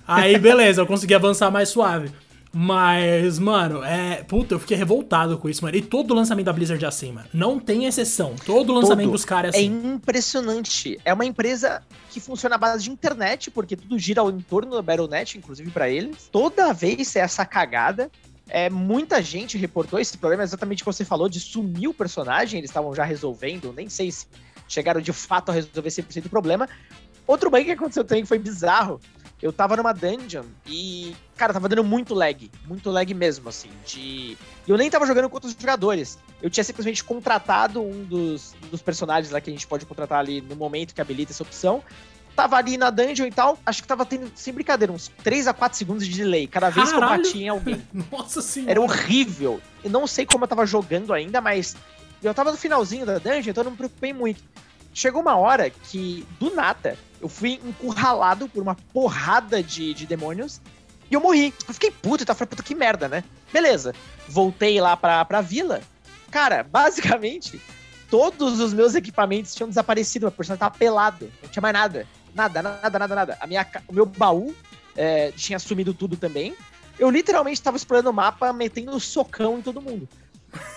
Aí, 0.06 0.38
beleza, 0.38 0.82
eu 0.82 0.86
consegui 0.86 1.14
avançar 1.14 1.50
mais 1.50 1.70
suave. 1.70 2.12
Mas, 2.56 3.40
mano, 3.40 3.84
é. 3.84 4.24
Puta, 4.24 4.54
eu 4.54 4.60
fiquei 4.60 4.78
revoltado 4.78 5.40
com 5.40 5.50
isso, 5.50 5.64
mano. 5.64 5.76
E 5.76 5.82
todo 5.82 6.14
lançamento 6.14 6.46
da 6.46 6.54
Blizzard 6.54 6.86
é 6.86 6.88
assim, 6.88 7.12
mano. 7.12 7.28
Não 7.34 7.60
tem 7.60 7.86
exceção. 7.86 8.36
Todo 8.46 8.72
lançamento 8.72 9.08
todo. 9.08 9.14
dos 9.14 9.26
caras 9.26 9.56
é 9.56 9.58
assim. 9.58 9.68
É 9.68 9.94
impressionante. 9.94 11.00
É 11.04 11.12
uma 11.12 11.26
empresa 11.26 11.82
que 12.12 12.20
funciona 12.20 12.54
à 12.54 12.58
base 12.60 12.84
de 12.84 12.92
internet, 12.92 13.50
porque 13.50 13.76
tudo 13.76 13.98
gira 13.98 14.22
ao 14.22 14.30
entorno 14.30 14.76
da 14.76 14.84
Battle.net, 14.84 15.36
inclusive 15.36 15.72
para 15.72 15.90
eles. 15.90 16.30
Toda 16.32 16.72
vez 16.74 17.16
é 17.16 17.22
essa 17.22 17.44
cagada. 17.44 18.12
É, 18.48 18.70
muita 18.70 19.20
gente 19.20 19.58
reportou 19.58 20.00
esse 20.00 20.16
problema, 20.16 20.44
exatamente 20.44 20.84
o 20.84 20.86
que 20.86 20.94
você 20.94 21.04
falou, 21.04 21.28
de 21.28 21.40
sumir 21.40 21.88
o 21.88 21.94
personagem. 21.94 22.60
Eles 22.60 22.70
estavam 22.70 22.94
já 22.94 23.04
resolvendo, 23.04 23.74
nem 23.74 23.90
sei 23.90 24.12
se 24.12 24.28
chegaram 24.68 25.02
de 25.02 25.12
fato 25.12 25.50
a 25.50 25.54
resolver 25.54 25.90
100% 25.90 26.22
do 26.22 26.30
problema. 26.30 26.70
Outro 27.26 27.50
bug 27.50 27.66
que 27.66 27.72
aconteceu 27.72 28.04
também 28.04 28.22
que 28.22 28.30
foi 28.30 28.38
bizarro 28.38 29.00
eu 29.44 29.52
tava 29.52 29.76
numa 29.76 29.92
dungeon 29.92 30.46
e, 30.66 31.14
cara, 31.36 31.52
tava 31.52 31.68
dando 31.68 31.84
muito 31.84 32.14
lag. 32.14 32.50
Muito 32.66 32.90
lag 32.90 33.14
mesmo, 33.14 33.50
assim. 33.50 33.70
De... 33.86 34.38
E 34.66 34.70
eu 34.70 34.78
nem 34.78 34.90
tava 34.90 35.06
jogando 35.06 35.28
com 35.28 35.36
outros 35.36 35.54
jogadores. 35.60 36.18
Eu 36.42 36.50
tinha 36.50 36.64
simplesmente 36.64 37.04
contratado 37.04 37.82
um 37.82 38.06
dos, 38.06 38.56
dos 38.72 38.82
personagens 38.82 39.34
lá 39.34 39.42
que 39.42 39.50
a 39.50 39.54
gente 39.54 39.68
pode 39.68 39.86
contratar 39.86 40.20
ali 40.20 40.40
no 40.40 40.56
momento 40.56 40.96
que 40.96 41.02
habilita 41.02 41.34
essa 41.34 41.44
opção. 41.44 41.84
Tava 42.34 42.56
ali 42.56 42.78
na 42.78 42.90
dungeon 42.90 43.26
e 43.26 43.32
tal, 43.32 43.60
acho 43.66 43.82
que 43.82 43.88
tava 43.88 44.06
tendo, 44.06 44.32
sem 44.34 44.54
brincadeira, 44.54 44.94
uns 44.94 45.12
3 45.22 45.48
a 45.50 45.54
4 45.54 45.78
segundos 45.78 46.08
de 46.08 46.16
delay, 46.16 46.48
cada 46.48 46.70
vez 46.70 46.90
Caralho. 46.90 47.22
que 47.22 47.28
eu 47.28 47.32
batia 47.32 47.46
em 47.46 47.50
alguém. 47.50 47.88
Nossa 48.10 48.42
senhora. 48.42 48.72
Era 48.72 48.82
horrível. 48.82 49.60
Eu 49.84 49.92
não 49.92 50.08
sei 50.08 50.26
como 50.26 50.46
eu 50.46 50.48
tava 50.48 50.66
jogando 50.66 51.14
ainda, 51.14 51.42
mas 51.42 51.76
eu 52.24 52.34
tava 52.34 52.50
no 52.50 52.58
finalzinho 52.58 53.06
da 53.06 53.18
dungeon, 53.20 53.52
então 53.52 53.62
eu 53.62 53.66
não 53.66 53.72
me 53.72 53.78
preocupei 53.78 54.14
muito. 54.14 54.42
Chegou 54.94 55.22
uma 55.22 55.36
hora 55.36 55.70
que, 55.70 56.26
do 56.40 56.56
nada, 56.56 56.98
eu 57.24 57.30
fui 57.30 57.58
encurralado 57.64 58.50
por 58.50 58.62
uma 58.62 58.76
porrada 58.76 59.64
de, 59.64 59.94
de 59.94 60.06
demônios 60.06 60.60
e 61.10 61.14
eu 61.14 61.22
morri. 61.22 61.54
Eu 61.66 61.74
fiquei 61.74 61.90
puto 61.90 62.24
e 62.24 62.26
tá 62.26 62.36
falando, 62.36 62.50
puta 62.50 62.64
que 62.64 62.76
merda, 62.76 63.08
né? 63.08 63.24
Beleza. 63.52 63.96
Voltei 64.28 64.82
lá 64.82 64.98
pra, 64.98 65.24
pra 65.24 65.40
vila. 65.40 65.82
Cara, 66.30 66.64
basicamente, 66.70 67.62
todos 68.10 68.60
os 68.60 68.74
meus 68.74 68.94
equipamentos 68.94 69.56
tinham 69.56 69.70
desaparecido. 69.70 70.26
Meu 70.26 70.32
personagem 70.32 70.60
tava 70.60 70.76
pelado. 70.78 71.32
Não 71.42 71.50
tinha 71.50 71.62
mais 71.62 71.74
nada. 71.74 72.06
Nada, 72.36 72.62
nada, 72.62 73.00
nada, 73.00 73.16
nada. 73.16 73.38
A 73.40 73.48
minha, 73.48 73.66
o 73.88 73.94
meu 73.94 74.06
baú 74.06 74.54
é, 74.98 75.32
tinha 75.32 75.58
sumido 75.60 75.94
tudo 75.94 76.18
também. 76.18 76.54
Eu 77.00 77.10
literalmente 77.10 77.62
tava 77.62 77.78
explorando 77.78 78.10
o 78.10 78.14
mapa, 78.14 78.52
metendo 78.52 79.00
socão 79.00 79.60
em 79.60 79.62
todo 79.62 79.82
mundo. 79.82 80.10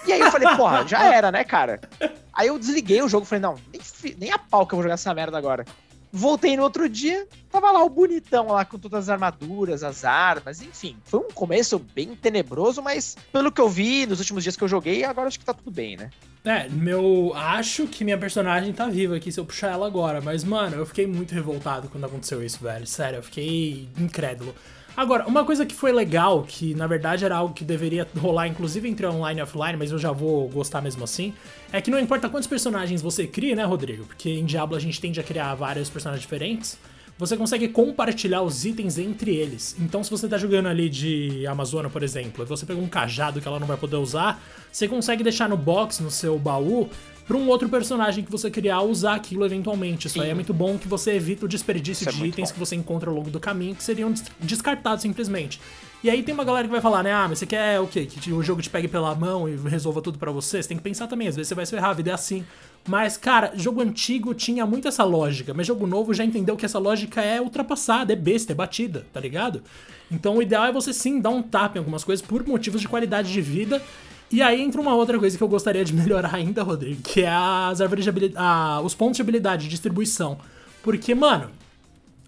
E 0.06 0.12
aí 0.12 0.20
eu 0.20 0.30
falei, 0.30 0.48
porra, 0.56 0.86
já 0.86 1.02
era, 1.12 1.32
né, 1.32 1.42
cara? 1.42 1.80
Aí 2.32 2.46
eu 2.46 2.58
desliguei 2.58 3.02
o 3.02 3.08
jogo, 3.08 3.26
falei, 3.26 3.42
não, 3.42 3.56
nem, 3.72 4.14
nem 4.16 4.30
a 4.30 4.38
pau 4.38 4.64
que 4.64 4.74
eu 4.74 4.76
vou 4.76 4.84
jogar 4.84 4.94
essa 4.94 5.12
merda 5.12 5.36
agora. 5.36 5.66
Voltei 6.16 6.56
no 6.56 6.62
outro 6.62 6.88
dia, 6.88 7.28
tava 7.50 7.70
lá 7.70 7.84
o 7.84 7.90
bonitão 7.90 8.48
lá 8.48 8.64
com 8.64 8.78
todas 8.78 9.04
as 9.04 9.08
armaduras, 9.10 9.82
as 9.82 10.02
armas, 10.02 10.62
enfim. 10.62 10.96
Foi 11.04 11.20
um 11.20 11.30
começo 11.30 11.78
bem 11.78 12.16
tenebroso, 12.16 12.82
mas 12.82 13.18
pelo 13.30 13.52
que 13.52 13.60
eu 13.60 13.68
vi 13.68 14.06
nos 14.06 14.18
últimos 14.18 14.42
dias 14.42 14.56
que 14.56 14.64
eu 14.64 14.68
joguei, 14.68 15.04
agora 15.04 15.28
acho 15.28 15.38
que 15.38 15.44
tá 15.44 15.52
tudo 15.52 15.70
bem, 15.70 15.94
né? 15.94 16.10
É, 16.42 16.68
meu. 16.70 17.32
Acho 17.34 17.86
que 17.86 18.02
minha 18.02 18.16
personagem 18.16 18.72
tá 18.72 18.86
viva 18.86 19.16
aqui 19.16 19.30
se 19.30 19.38
eu 19.38 19.44
puxar 19.44 19.72
ela 19.72 19.86
agora. 19.86 20.20
Mas, 20.22 20.42
mano, 20.42 20.76
eu 20.76 20.86
fiquei 20.86 21.06
muito 21.06 21.34
revoltado 21.34 21.88
quando 21.88 22.04
aconteceu 22.04 22.42
isso, 22.42 22.62
velho. 22.62 22.86
Sério, 22.86 23.18
eu 23.18 23.22
fiquei 23.22 23.88
incrédulo. 23.98 24.54
Agora, 24.96 25.26
uma 25.26 25.44
coisa 25.44 25.66
que 25.66 25.74
foi 25.74 25.92
legal, 25.92 26.42
que 26.42 26.74
na 26.74 26.86
verdade 26.86 27.24
era 27.24 27.36
algo 27.36 27.52
que 27.52 27.64
deveria 27.64 28.08
rolar 28.16 28.48
inclusive 28.48 28.88
entre 28.88 29.06
online 29.06 29.40
e 29.40 29.42
offline, 29.42 29.76
mas 29.76 29.92
eu 29.92 29.98
já 29.98 30.10
vou 30.10 30.48
gostar 30.48 30.80
mesmo 30.80 31.04
assim, 31.04 31.34
é 31.70 31.82
que 31.82 31.90
não 31.90 32.00
importa 32.00 32.30
quantos 32.30 32.48
personagens 32.48 33.02
você 33.02 33.26
cria, 33.26 33.54
né, 33.54 33.64
Rodrigo? 33.64 34.06
Porque 34.06 34.30
em 34.30 34.46
Diablo 34.46 34.74
a 34.74 34.80
gente 34.80 34.98
tende 34.98 35.20
a 35.20 35.22
criar 35.22 35.54
vários 35.54 35.90
personagens 35.90 36.22
diferentes. 36.22 36.78
Você 37.18 37.34
consegue 37.34 37.68
compartilhar 37.68 38.42
os 38.42 38.66
itens 38.66 38.98
entre 38.98 39.34
eles. 39.34 39.74
Então, 39.80 40.04
se 40.04 40.10
você 40.10 40.28
tá 40.28 40.36
jogando 40.36 40.66
ali 40.66 40.90
de 40.90 41.46
Amazônia, 41.46 41.88
por 41.88 42.02
exemplo, 42.02 42.44
e 42.44 42.46
você 42.46 42.66
pega 42.66 42.78
um 42.78 42.88
cajado 42.88 43.40
que 43.40 43.48
ela 43.48 43.58
não 43.58 43.66
vai 43.66 43.78
poder 43.78 43.96
usar, 43.96 44.42
você 44.70 44.86
consegue 44.86 45.22
deixar 45.22 45.48
no 45.48 45.56
box, 45.56 46.02
no 46.02 46.10
seu 46.10 46.38
baú, 46.38 46.90
para 47.26 47.36
um 47.36 47.48
outro 47.48 47.68
personagem 47.68 48.22
que 48.22 48.30
você 48.30 48.50
criar 48.50 48.82
usar 48.82 49.14
aquilo 49.14 49.44
eventualmente. 49.46 50.06
Isso 50.06 50.14
Sim. 50.14 50.24
aí 50.24 50.30
é 50.30 50.34
muito 50.34 50.52
bom 50.52 50.76
que 50.78 50.86
você 50.86 51.12
evita 51.12 51.46
o 51.46 51.48
desperdício 51.48 52.02
Isso 52.02 52.10
é 52.10 52.12
de 52.12 52.22
é 52.22 52.26
itens 52.28 52.50
bom. 52.50 52.54
que 52.54 52.60
você 52.60 52.76
encontra 52.76 53.10
ao 53.10 53.16
longo 53.16 53.30
do 53.30 53.40
caminho 53.40 53.74
que 53.74 53.82
seriam 53.82 54.12
descartados 54.38 55.00
simplesmente. 55.02 55.58
E 56.04 56.10
aí 56.10 56.22
tem 56.22 56.34
uma 56.34 56.44
galera 56.44 56.68
que 56.68 56.72
vai 56.72 56.80
falar, 56.82 57.02
né? 57.02 57.12
Ah, 57.12 57.26
mas 57.28 57.38
você 57.38 57.46
quer 57.46 57.80
o 57.80 57.86
quê? 57.86 58.06
Que 58.06 58.32
o 58.32 58.42
jogo 58.42 58.62
te 58.62 58.70
pegue 58.70 58.86
pela 58.86 59.14
mão 59.14 59.48
e 59.48 59.56
resolva 59.56 60.00
tudo 60.02 60.18
para 60.18 60.30
você? 60.30 60.62
Você 60.62 60.68
tem 60.68 60.76
que 60.76 60.82
pensar 60.82 61.08
também, 61.08 61.26
às 61.26 61.34
vezes 61.34 61.48
você 61.48 61.54
vai 61.54 61.66
se 61.66 61.74
errar, 61.74 61.90
a 61.90 61.94
vida 61.94 62.10
é 62.10 62.14
assim. 62.14 62.44
Mas, 62.86 63.16
cara, 63.16 63.52
jogo 63.56 63.80
antigo 63.80 64.32
tinha 64.32 64.64
muito 64.64 64.86
essa 64.86 65.02
lógica, 65.02 65.52
mas 65.52 65.66
jogo 65.66 65.86
novo 65.86 66.14
já 66.14 66.24
entendeu 66.24 66.56
que 66.56 66.64
essa 66.64 66.78
lógica 66.78 67.20
é 67.20 67.40
ultrapassada, 67.40 68.12
é 68.12 68.16
besta, 68.16 68.52
é 68.52 68.54
batida, 68.54 69.06
tá 69.12 69.18
ligado? 69.18 69.62
Então 70.10 70.36
o 70.36 70.42
ideal 70.42 70.66
é 70.66 70.72
você 70.72 70.92
sim 70.92 71.20
dar 71.20 71.30
um 71.30 71.42
tap 71.42 71.74
em 71.74 71.78
algumas 71.80 72.04
coisas 72.04 72.24
por 72.24 72.46
motivos 72.46 72.80
de 72.80 72.88
qualidade 72.88 73.32
de 73.32 73.40
vida 73.40 73.82
e 74.30 74.42
aí 74.42 74.60
entra 74.60 74.80
uma 74.80 74.94
outra 74.94 75.18
coisa 75.18 75.36
que 75.36 75.42
eu 75.42 75.48
gostaria 75.48 75.84
de 75.84 75.92
melhorar 75.94 76.34
ainda, 76.34 76.62
Rodrigo, 76.62 77.02
que 77.02 77.22
é 77.22 77.28
as 77.28 77.80
árvores 77.80 78.04
de 78.04 78.10
habilidade, 78.10 78.44
ah, 78.44 78.80
os 78.82 78.94
pontos 78.94 79.16
de 79.16 79.22
habilidade 79.22 79.64
de 79.64 79.70
distribuição. 79.70 80.38
Porque, 80.82 81.14
mano, 81.14 81.50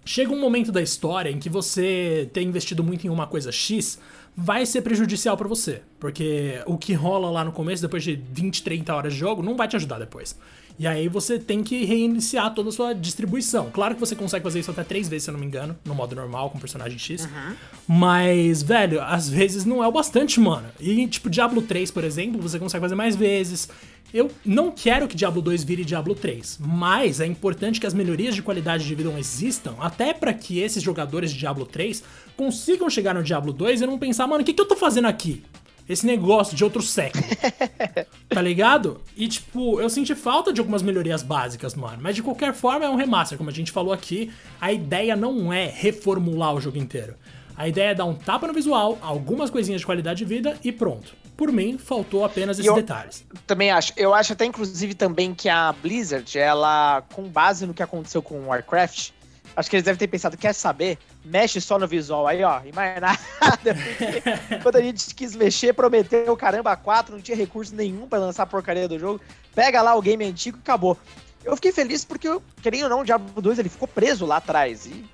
chega 0.09 0.33
um 0.33 0.41
momento 0.41 0.73
da 0.73 0.81
história 0.81 1.29
em 1.29 1.39
que 1.39 1.51
você 1.51 2.31
ter 2.33 2.41
investido 2.41 2.83
muito 2.83 3.07
em 3.07 3.11
uma 3.11 3.27
coisa 3.27 3.53
X 3.53 3.99
vai 4.35 4.65
ser 4.65 4.81
prejudicial 4.81 5.37
para 5.37 5.47
você. 5.47 5.83
Porque 6.01 6.63
o 6.65 6.79
que 6.79 6.95
rola 6.95 7.31
lá 7.31 7.45
no 7.45 7.53
começo, 7.53 7.83
depois 7.83 8.03
de 8.03 8.19
20, 8.33 8.63
30 8.63 8.95
horas 8.95 9.13
de 9.13 9.19
jogo, 9.19 9.43
não 9.43 9.55
vai 9.55 9.69
te 9.69 9.77
ajudar 9.77 9.99
depois. 9.99 10.35
E 10.79 10.87
aí 10.87 11.09
você 11.09 11.39
tem 11.39 11.63
que 11.63 11.85
reiniciar 11.85 12.55
toda 12.55 12.71
a 12.71 12.73
sua 12.73 12.95
distribuição. 12.95 13.69
Claro 13.71 13.95
que 13.97 14.01
você 14.01 14.15
consegue 14.15 14.45
fazer 14.45 14.61
isso 14.61 14.71
até 14.71 14.83
três 14.83 15.09
vezes, 15.09 15.25
se 15.25 15.31
eu 15.31 15.33
não 15.33 15.41
me 15.41 15.47
engano, 15.47 15.77
no 15.85 15.95
modo 15.95 16.15
normal, 16.17 16.49
com 16.51 16.59
personagem 16.59 16.99
X. 16.99 17.25
Uhum. 17.25 17.55
Mas, 17.87 18.63
velho, 18.63 19.03
às 19.03 19.29
vezes 19.29 19.67
não 19.67 19.85
é 19.85 19.89
o 19.89 19.93
bastante, 19.93 20.41
mano. 20.41 20.69
E, 20.81 21.07
tipo, 21.09 21.29
Diablo 21.29 21.61
3, 21.61 21.91
por 21.91 22.05
exemplo, 22.05 22.41
você 22.41 22.59
consegue 22.59 22.81
fazer 22.81 22.95
mais 22.95 23.15
vezes. 23.15 23.69
Eu 24.13 24.31
não 24.45 24.71
quero 24.71 25.07
que 25.07 25.17
Diablo 25.17 25.43
2 25.43 25.65
vire 25.65 25.85
Diablo 25.85 26.15
3, 26.15 26.59
mas 26.61 27.21
é 27.21 27.27
importante 27.27 27.79
que 27.79 27.87
as 27.87 27.93
melhorias 27.93 28.35
de 28.35 28.43
qualidade 28.43 28.87
de 28.87 28.95
vida 28.95 29.13
existam, 29.19 29.75
até 29.79 30.15
para 30.15 30.33
que 30.33 30.61
esses 30.61 30.83
jogadores 30.83 31.31
de 31.31 31.39
Diablo 31.39 31.67
3 31.67 32.03
consigam 32.37 32.89
chegar 32.89 33.15
no 33.15 33.23
Diablo 33.23 33.53
2 33.53 33.83
e 33.83 33.87
não 33.87 33.99
pensar, 33.99 34.27
mano, 34.27 34.43
o 34.43 34.45
que, 34.45 34.55
que 34.55 34.61
eu 34.61 34.67
tô 34.67 34.77
fazendo 34.77 35.07
aqui? 35.09 35.43
esse 35.89 36.05
negócio 36.05 36.55
de 36.55 36.63
outro 36.63 36.83
século. 36.83 37.25
tá 38.29 38.43
ligado? 38.43 39.01
E, 39.17 39.27
tipo, 39.27 39.81
eu 39.81 39.89
senti 39.89 40.15
falta 40.15 40.53
de 40.53 40.61
algumas 40.61 40.83
melhorias 40.83 41.23
básicas, 41.23 41.75
mano. 41.75 41.99
Mas 42.03 42.15
de 42.15 42.23
qualquer 42.23 42.53
forma 42.53 42.85
é 42.85 42.91
um 42.91 42.97
remaster, 42.97 43.39
como 43.39 43.49
a 43.49 43.53
gente 43.53 43.73
falou 43.73 43.93
aqui. 43.93 44.31
A 44.61 44.71
ideia 44.71 45.17
não 45.17 45.51
é 45.51 45.67
reformular 45.67 46.55
o 46.55 46.61
jogo 46.61 46.77
inteiro. 46.77 47.15
A 47.57 47.67
ideia 47.67 47.91
é 47.91 47.95
dar 47.95 48.05
um 48.05 48.15
tapa 48.15 48.47
no 48.47 48.53
visual, 48.53 48.99
algumas 49.01 49.51
coisinhas 49.51 49.81
de 49.81 49.87
qualidade 49.87 50.19
de 50.19 50.25
vida 50.27 50.59
e 50.63 50.71
pronto. 50.71 51.17
Por 51.39 51.53
mim, 51.53 51.79
faltou 51.79 52.25
apenas 52.25 52.59
esses 52.59 52.75
detalhes. 52.75 53.25
Também 53.47 53.71
acho. 53.71 53.93
Eu 53.97 54.13
acho 54.13 54.33
até, 54.33 54.45
inclusive, 54.45 54.93
também 54.93 55.33
que 55.33 55.49
a 55.49 55.73
Blizzard, 55.73 56.37
ela, 56.37 57.03
com 57.15 57.29
base 57.29 57.65
no 57.65 57.73
que 57.73 57.81
aconteceu 57.81 58.21
com 58.21 58.49
Warcraft, 58.49 59.13
Acho 59.57 59.71
que 59.71 59.75
eles 59.75 59.85
devem 59.85 59.99
ter 59.99 60.07
pensado, 60.07 60.37
quer 60.37 60.53
saber? 60.53 60.99
Mexe 61.25 61.61
só 61.61 61.81
no 61.81 61.89
visual 61.89 62.29
aí, 62.29 62.45
ó, 62.45 62.61
e 62.65 62.73
mais 62.73 63.01
nada. 63.01 63.77
quando 64.63 64.77
a 64.77 64.81
gente 64.81 65.13
quis 65.13 65.35
mexer, 65.35 65.73
prometeu 65.73 66.37
caramba 66.37 66.77
4, 66.77 67.17
não 67.17 67.21
tinha 67.21 67.37
recurso 67.37 67.75
nenhum 67.75 68.07
para 68.07 68.21
lançar 68.21 68.45
a 68.45 68.47
porcaria 68.47 68.87
do 68.87 68.99
jogo. 69.01 69.21
Pega 69.57 69.83
lá 69.83 69.97
o 69.97 70.03
game 70.03 70.25
antigo 70.25 70.59
e 70.59 70.61
acabou. 70.61 70.97
Eu 71.45 71.57
fiquei 71.57 71.73
feliz 71.73 72.05
porque, 72.05 72.29
querendo 72.63 72.85
ou 72.85 72.89
não, 72.89 73.01
o 73.01 73.05
Diablo 73.05 73.43
2 73.43 73.59
ele 73.59 73.69
ficou 73.69 73.89
preso 73.89 74.25
lá 74.25 74.37
atrás. 74.37 74.87
E, 74.87 75.05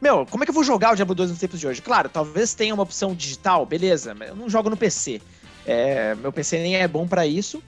meu, 0.00 0.24
como 0.24 0.44
é 0.44 0.46
que 0.46 0.50
eu 0.50 0.54
vou 0.54 0.64
jogar 0.64 0.92
o 0.92 0.96
Diablo 0.96 1.14
2 1.14 1.28
nos 1.28 1.38
tempos 1.38 1.60
de 1.60 1.66
hoje? 1.66 1.82
Claro, 1.82 2.08
talvez 2.08 2.54
tenha 2.54 2.72
uma 2.72 2.82
opção 2.82 3.14
digital, 3.14 3.66
beleza, 3.66 4.14
mas 4.14 4.30
eu 4.30 4.36
não 4.36 4.48
jogo 4.48 4.70
no 4.70 4.78
PC. 4.78 5.20
É, 5.66 6.14
meu 6.16 6.32
PC 6.32 6.58
nem 6.58 6.76
é 6.76 6.88
bom 6.88 7.06
para 7.06 7.26
isso. 7.26 7.62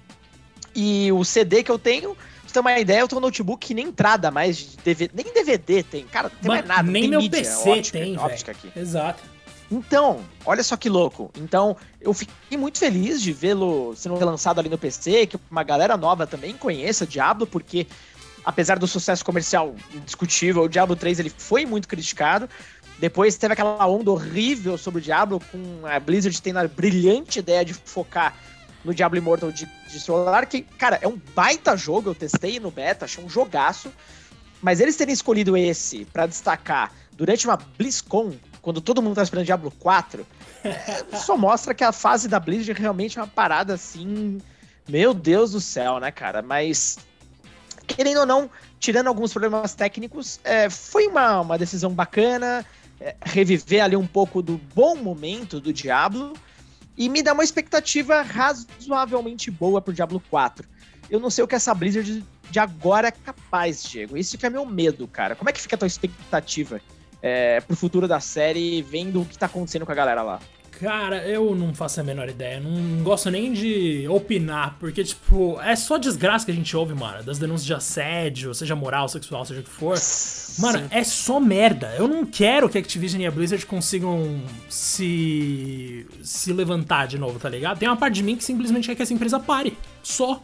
E 0.75 1.13
o 1.13 1.25
CD 1.25 1.63
que 1.63 1.71
eu 1.71 1.79
tenho 1.79 2.17
você 2.47 2.55
ter 2.55 2.61
uma 2.61 2.79
ideia, 2.79 3.01
eu 3.01 3.09
tenho 3.09 3.19
um 3.19 3.23
notebook 3.25 3.67
que 3.67 3.75
nem 3.75 3.87
entrada 3.87 4.31
mais 4.31 4.57
de 4.59 4.77
DVD, 4.79 5.11
nem 5.15 5.33
DVD 5.33 5.83
tem. 5.83 6.05
Cara, 6.05 6.29
não 6.29 6.37
tem 6.37 6.49
Mas 6.49 6.59
mais 6.59 6.69
nada. 6.69 6.91
Nem 6.91 7.09
meu 7.09 7.21
mídia, 7.21 7.39
PC 7.39 7.71
óptica, 7.71 7.99
tem, 7.99 8.19
óptica 8.19 8.53
aqui. 8.53 8.73
Exato. 8.77 9.23
Então, 9.71 10.21
olha 10.45 10.63
só 10.63 10.77
que 10.77 10.91
louco. 10.91 11.31
Então, 11.39 11.77
eu 11.99 12.13
fiquei 12.13 12.59
muito 12.59 12.79
feliz 12.79 13.23
de 13.23 13.33
vê-lo 13.33 13.95
sendo 13.97 14.23
lançado 14.23 14.59
ali 14.59 14.69
no 14.69 14.77
PC, 14.77 15.27
que 15.27 15.39
uma 15.51 15.63
galera 15.63 15.97
nova 15.97 16.27
também 16.27 16.53
conheça 16.53 17.07
Diablo, 17.07 17.47
porque 17.47 17.87
apesar 18.45 18.79
do 18.79 18.87
sucesso 18.87 19.25
comercial 19.25 19.75
indiscutível, 19.95 20.65
o 20.65 20.69
Diablo 20.69 20.95
3 20.95 21.21
ele 21.21 21.31
foi 21.31 21.65
muito 21.65 21.89
criticado. 21.89 22.51
Depois 23.03 23.37
teve 23.37 23.55
aquela 23.55 23.85
onda 23.85 24.13
horrível 24.13 24.79
sobre 24.79 25.01
o 25.01 25.03
Diablo, 25.03 25.41
com 25.51 25.85
a 25.85 25.99
Blizzard 25.99 26.41
tendo 26.41 26.61
a 26.61 26.69
brilhante 26.69 27.41
ideia 27.41 27.65
de 27.65 27.75
focar 27.75 28.33
no 28.85 28.95
Diablo 28.95 29.19
Immortal 29.19 29.51
de, 29.51 29.67
de 29.89 29.99
celular, 29.99 30.47
que, 30.47 30.63
cara, 30.63 31.01
é 31.03 31.09
um 31.09 31.21
baita 31.35 31.77
jogo, 31.77 32.11
eu 32.11 32.15
testei 32.15 32.61
no 32.61 32.71
beta, 32.71 33.05
achei 33.05 33.25
um 33.25 33.29
jogaço. 33.29 33.93
Mas 34.63 34.79
eles 34.79 34.95
terem 34.95 35.13
escolhido 35.13 35.57
esse 35.57 36.05
para 36.05 36.27
destacar 36.27 36.93
durante 37.11 37.45
uma 37.45 37.57
BlizzCon, 37.57 38.35
quando 38.61 38.81
todo 38.81 39.03
mundo 39.03 39.17
tá 39.17 39.25
esperando 39.25 39.47
Diablo 39.47 39.73
4, 39.81 40.25
é, 40.63 41.05
só 41.19 41.37
mostra 41.37 41.75
que 41.75 41.83
a 41.83 41.91
fase 41.91 42.29
da 42.29 42.39
Blizzard 42.39 42.81
realmente 42.81 43.19
é 43.19 43.23
uma 43.23 43.27
parada 43.27 43.75
assim. 43.75 44.41
Meu 44.89 45.13
Deus 45.13 45.51
do 45.51 45.61
céu, 45.61 45.99
né, 45.99 46.13
cara? 46.13 46.41
Mas, 46.41 46.99
querendo 47.85 48.21
ou 48.21 48.27
não, 48.27 48.49
tirando 48.79 49.09
alguns 49.09 49.33
problemas 49.33 49.75
técnicos, 49.75 50.39
é, 50.45 50.71
foi 50.71 51.09
uma, 51.09 51.41
uma 51.41 51.59
decisão 51.59 51.91
bacana. 51.91 52.65
É, 53.03 53.17
reviver 53.21 53.83
ali 53.83 53.97
um 53.97 54.07
pouco 54.07 54.41
do 54.41 54.61
bom 54.75 54.95
momento 54.95 55.61
do 55.61 55.73
Diablo 55.73 56.35
e 56.97 57.09
me 57.09 57.21
dá 57.21 57.33
uma 57.33 57.43
expectativa 57.43 58.23
razoavelmente 58.23 59.51
boa 59.51 59.81
pro 59.81 59.93
Diablo 59.93 60.23
4. 60.31 60.69
Eu 61.11 61.19
não 61.19 61.29
sei 61.29 61.43
o 61.43 61.49
que 61.49 61.57
essa 61.57 61.75
Blizzard 61.75 62.25
de 62.49 62.59
agora 62.61 63.09
é 63.09 63.11
capaz, 63.11 63.83
Diego. 63.83 64.17
Isso 64.17 64.39
que 64.39 64.47
é 64.47 64.51
meu 64.51 64.65
medo, 64.65 65.09
cara. 65.09 65.35
Como 65.35 65.51
é 65.51 65.53
que 65.53 65.61
fica 65.61 65.75
a 65.75 65.79
tua 65.79 65.89
expectativa 65.89 66.81
é, 67.21 67.61
pro 67.61 67.75
futuro 67.75 68.07
da 68.07 68.21
série, 68.21 68.83
vendo 68.83 69.23
o 69.23 69.27
que 69.27 69.37
tá 69.37 69.47
acontecendo 69.47 69.85
com 69.85 69.91
a 69.91 69.97
galera 69.97 70.23
lá? 70.23 70.39
Cara, 70.79 71.27
eu 71.27 71.55
não 71.55 71.75
faço 71.75 72.01
a 72.01 72.05
menor 72.05 72.29
ideia. 72.29 72.61
Não 72.61 73.03
gosto 73.03 73.31
nem 73.31 73.53
de 73.53 74.07
opinar, 74.09 74.77
porque, 74.79 75.03
tipo, 75.05 75.61
é 75.61 75.77
só 75.77 75.97
desgraça 75.97 76.45
que 76.45 76.53
a 76.53 76.55
gente 76.55 76.77
ouve, 76.77 76.95
mano. 76.95 77.23
Das 77.23 77.39
denúncias 77.39 77.65
de 77.65 77.75
assédio, 77.75 78.55
seja 78.55 78.75
moral, 78.75 79.09
sexual, 79.09 79.45
seja 79.45 79.61
o 79.61 79.65
que 79.65 79.71
for. 79.71 79.97
Mano, 80.59 80.79
Sim. 80.81 80.87
é 80.91 81.05
só 81.05 81.41
merda. 81.41 81.95
Eu 81.97 82.07
não 82.07 82.27
quero 82.27 82.69
que 82.69 82.77
a 82.77 82.81
Activision 82.81 83.23
e 83.23 83.27
a 83.27 83.31
Blizzard 83.31 83.65
consigam 83.67 84.41
se. 84.69 86.07
se 86.23 86.53
levantar 86.53 87.07
de 87.07 87.19
novo, 87.19 87.39
tá 87.39 87.49
ligado? 87.49 87.79
Tem 87.79 87.89
uma 87.89 87.97
parte 87.97 88.15
de 88.15 88.23
mim 88.23 88.37
que 88.37 88.45
simplesmente 88.45 88.87
quer 88.87 88.95
que 88.95 89.03
essa 89.03 89.15
empresa 89.15 89.41
pare. 89.41 89.77
Só. 90.03 90.43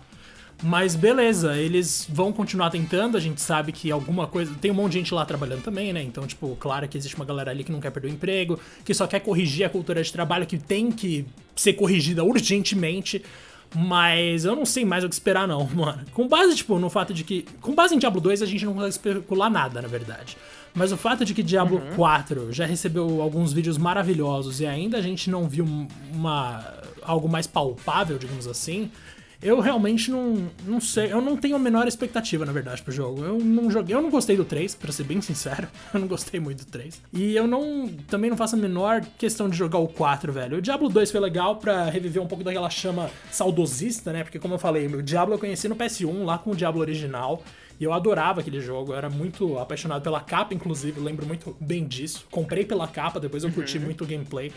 Mas 0.60 0.96
beleza, 0.96 1.56
eles 1.56 2.04
vão 2.10 2.32
continuar 2.32 2.70
tentando, 2.70 3.16
a 3.16 3.20
gente 3.20 3.40
sabe 3.40 3.70
que 3.70 3.92
alguma 3.92 4.26
coisa. 4.26 4.52
Tem 4.60 4.72
um 4.72 4.74
monte 4.74 4.92
de 4.92 4.98
gente 4.98 5.14
lá 5.14 5.24
trabalhando 5.24 5.62
também, 5.62 5.92
né? 5.92 6.02
Então, 6.02 6.26
tipo, 6.26 6.56
claro 6.58 6.88
que 6.88 6.98
existe 6.98 7.14
uma 7.14 7.24
galera 7.24 7.52
ali 7.52 7.62
que 7.62 7.70
não 7.70 7.80
quer 7.80 7.90
perder 7.90 8.08
o 8.08 8.12
emprego, 8.12 8.58
que 8.84 8.92
só 8.92 9.06
quer 9.06 9.20
corrigir 9.20 9.64
a 9.64 9.68
cultura 9.68 10.02
de 10.02 10.12
trabalho, 10.12 10.46
que 10.46 10.58
tem 10.58 10.90
que 10.90 11.24
ser 11.54 11.74
corrigida 11.74 12.24
urgentemente. 12.24 13.22
Mas 13.74 14.44
eu 14.44 14.56
não 14.56 14.64
sei 14.64 14.84
mais 14.84 15.04
o 15.04 15.08
que 15.08 15.14
esperar, 15.14 15.46
não, 15.46 15.66
mano. 15.74 16.04
Com 16.12 16.26
base, 16.26 16.56
tipo, 16.56 16.78
no 16.78 16.88
fato 16.88 17.12
de 17.12 17.24
que. 17.24 17.44
Com 17.60 17.74
base 17.74 17.94
em 17.94 17.98
Diablo 17.98 18.20
2, 18.20 18.42
a 18.42 18.46
gente 18.46 18.64
não 18.64 18.74
consegue 18.74 18.90
especular 18.90 19.50
nada, 19.50 19.82
na 19.82 19.88
verdade. 19.88 20.36
Mas 20.74 20.92
o 20.92 20.96
fato 20.96 21.24
de 21.24 21.34
que 21.34 21.42
Diablo 21.42 21.78
uhum. 21.78 21.96
4 21.96 22.52
já 22.52 22.64
recebeu 22.64 23.20
alguns 23.20 23.52
vídeos 23.52 23.78
maravilhosos 23.78 24.60
e 24.60 24.66
ainda 24.66 24.98
a 24.98 25.02
gente 25.02 25.30
não 25.30 25.48
viu 25.48 25.66
uma. 26.12 26.64
algo 27.02 27.28
mais 27.28 27.46
palpável, 27.46 28.18
digamos 28.18 28.46
assim 28.46 28.90
eu 29.40 29.60
realmente 29.60 30.10
não, 30.10 30.50
não 30.66 30.80
sei, 30.80 31.12
eu 31.12 31.20
não 31.20 31.36
tenho 31.36 31.54
a 31.54 31.58
menor 31.58 31.86
expectativa, 31.86 32.44
na 32.44 32.52
verdade, 32.52 32.82
pro 32.82 32.92
jogo. 32.92 33.24
Eu 33.24 33.38
não 33.38 33.70
joguei, 33.70 33.94
eu 33.94 34.02
não 34.02 34.10
gostei 34.10 34.36
do 34.36 34.44
3, 34.44 34.74
para 34.74 34.90
ser 34.90 35.04
bem 35.04 35.20
sincero. 35.22 35.68
Eu 35.94 36.00
não 36.00 36.08
gostei 36.08 36.40
muito 36.40 36.64
do 36.64 36.70
3. 36.70 37.00
E 37.12 37.36
eu 37.36 37.46
não 37.46 37.88
também 38.08 38.30
não 38.30 38.36
faço 38.36 38.56
a 38.56 38.58
menor 38.58 39.00
questão 39.16 39.48
de 39.48 39.56
jogar 39.56 39.78
o 39.78 39.86
4, 39.86 40.32
velho. 40.32 40.58
O 40.58 40.62
Diablo 40.62 40.88
2 40.88 41.10
foi 41.10 41.20
legal 41.20 41.56
para 41.56 41.84
reviver 41.84 42.22
um 42.22 42.26
pouco 42.26 42.42
daquela 42.42 42.68
chama 42.68 43.10
saudosista, 43.30 44.12
né? 44.12 44.24
Porque 44.24 44.38
como 44.40 44.54
eu 44.54 44.58
falei, 44.58 44.86
o 44.86 45.02
Diablo 45.02 45.34
eu 45.34 45.38
conheci 45.38 45.68
no 45.68 45.76
PS1, 45.76 46.24
lá 46.24 46.38
com 46.38 46.50
o 46.50 46.56
Diablo 46.56 46.80
original. 46.80 47.42
E 47.80 47.84
eu 47.84 47.92
adorava 47.92 48.40
aquele 48.40 48.60
jogo, 48.60 48.92
eu 48.92 48.96
era 48.96 49.08
muito 49.08 49.56
apaixonado 49.56 50.02
pela 50.02 50.20
capa, 50.20 50.52
inclusive, 50.52 50.98
lembro 50.98 51.24
muito 51.24 51.56
bem 51.60 51.86
disso. 51.86 52.26
Comprei 52.28 52.64
pela 52.64 52.88
capa, 52.88 53.20
depois 53.20 53.44
eu 53.44 53.52
curti 53.52 53.78
uhum. 53.78 53.84
muito 53.84 54.02
o 54.02 54.06
gameplay. 54.06 54.52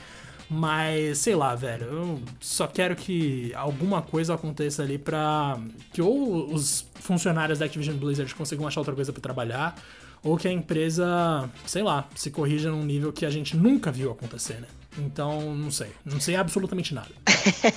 Mas, 0.54 1.20
sei 1.20 1.34
lá, 1.34 1.56
velho, 1.56 1.86
eu 1.86 2.22
só 2.42 2.68
quero 2.68 2.94
que 2.94 3.54
alguma 3.56 4.02
coisa 4.02 4.34
aconteça 4.34 4.84
ali 4.84 4.98
pra 4.98 5.58
que 5.94 6.02
ou 6.02 6.54
os 6.54 6.86
funcionários 6.96 7.58
da 7.58 7.66
Activision 7.68 7.96
Blizzard 7.96 8.36
consigam 8.36 8.68
achar 8.68 8.82
outra 8.82 8.94
coisa 8.94 9.14
para 9.14 9.22
trabalhar, 9.22 9.82
ou 10.22 10.36
que 10.36 10.50
a 10.50 10.52
empresa, 10.52 11.50
sei 11.66 11.82
lá, 11.82 12.06
se 12.16 12.30
corrija 12.30 12.70
num 12.70 12.84
nível 12.84 13.14
que 13.14 13.26
a 13.26 13.30
gente 13.30 13.56
nunca 13.56 13.94
viu 13.94 14.12
acontecer, 14.12 14.56
né? 14.56 14.68
Então, 14.98 15.56
não 15.56 15.72
sei. 15.72 15.94
Não 16.04 16.20
sei 16.20 16.36
absolutamente 16.36 16.94
nada. 16.94 17.12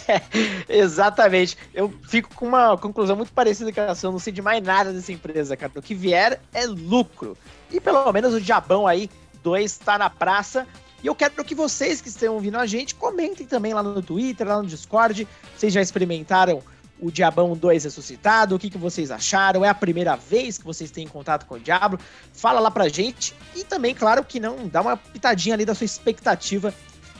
Exatamente. 0.68 1.56
Eu 1.72 1.94
fico 2.08 2.34
com 2.34 2.48
uma 2.48 2.76
conclusão 2.76 3.14
muito 3.14 3.32
parecida 3.32 3.72
com 3.72 3.82
a 3.82 3.94
sua. 3.94 4.10
Não 4.10 4.18
sei 4.18 4.32
de 4.32 4.42
mais 4.42 4.60
nada 4.60 4.92
dessa 4.92 5.12
empresa, 5.12 5.56
cara. 5.56 5.70
O 5.76 5.80
que 5.80 5.94
vier 5.94 6.40
é 6.52 6.66
lucro. 6.66 7.38
E 7.70 7.78
pelo 7.78 8.12
menos 8.12 8.34
o 8.34 8.40
Diabão 8.40 8.84
aí, 8.84 9.08
dois, 9.44 9.78
tá 9.78 9.96
na 9.96 10.10
praça. 10.10 10.66
E 11.04 11.06
eu 11.06 11.14
quero 11.14 11.44
que 11.44 11.54
vocês 11.54 12.00
que 12.00 12.08
estão 12.08 12.32
ouvindo 12.32 12.56
a 12.56 12.64
gente 12.64 12.94
comentem 12.94 13.46
também 13.46 13.74
lá 13.74 13.82
no 13.82 14.00
Twitter, 14.00 14.48
lá 14.48 14.62
no 14.62 14.66
Discord. 14.66 15.28
Vocês 15.54 15.70
já 15.70 15.82
experimentaram 15.82 16.62
o 16.98 17.10
Diabão 17.10 17.54
2 17.54 17.84
ressuscitado? 17.84 18.54
O 18.54 18.58
que, 18.58 18.70
que 18.70 18.78
vocês 18.78 19.10
acharam? 19.10 19.62
É 19.62 19.68
a 19.68 19.74
primeira 19.74 20.16
vez 20.16 20.56
que 20.56 20.64
vocês 20.64 20.90
têm 20.90 21.06
contato 21.06 21.44
com 21.44 21.56
o 21.56 21.60
Diablo? 21.60 22.00
Fala 22.32 22.58
lá 22.58 22.70
pra 22.70 22.88
gente. 22.88 23.34
E 23.54 23.64
também, 23.64 23.94
claro, 23.94 24.24
que 24.24 24.40
não 24.40 24.66
dá 24.66 24.80
uma 24.80 24.96
pitadinha 24.96 25.54
ali 25.54 25.66
da 25.66 25.74
sua 25.74 25.84
expectativa 25.84 26.72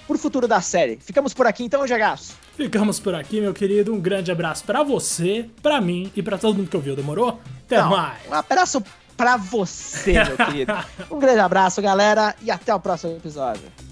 pro 0.07 0.17
futuro 0.17 0.49
da 0.49 0.63
série. 0.63 0.97
Ficamos 0.97 1.35
por 1.35 1.47
aqui 1.47 1.63
então, 1.63 1.87
Jagaço? 1.87 2.37
Ficamos 2.57 2.99
por 2.99 3.15
aqui, 3.15 3.39
meu 3.39 3.53
querido. 3.53 3.93
Um 3.93 4.01
grande 4.01 4.33
abraço 4.33 4.65
para 4.65 4.83
você, 4.83 5.51
para 5.63 5.79
mim 5.83 6.11
e 6.17 6.23
para 6.23 6.39
todo 6.39 6.57
mundo 6.57 6.71
que 6.71 6.77
ouviu. 6.77 6.97
Demorou? 6.97 7.39
Até 7.67 7.83
não, 7.83 7.91
mais. 7.91 8.27
Um 8.31 8.33
abraço 8.33 8.83
pra 9.15 9.37
você, 9.37 10.13
meu 10.25 10.37
querido. 10.37 10.73
Um 11.11 11.19
grande 11.19 11.41
abraço, 11.41 11.83
galera, 11.83 12.35
e 12.43 12.51
até 12.51 12.75
o 12.75 12.81
próximo 12.81 13.15
episódio. 13.17 13.84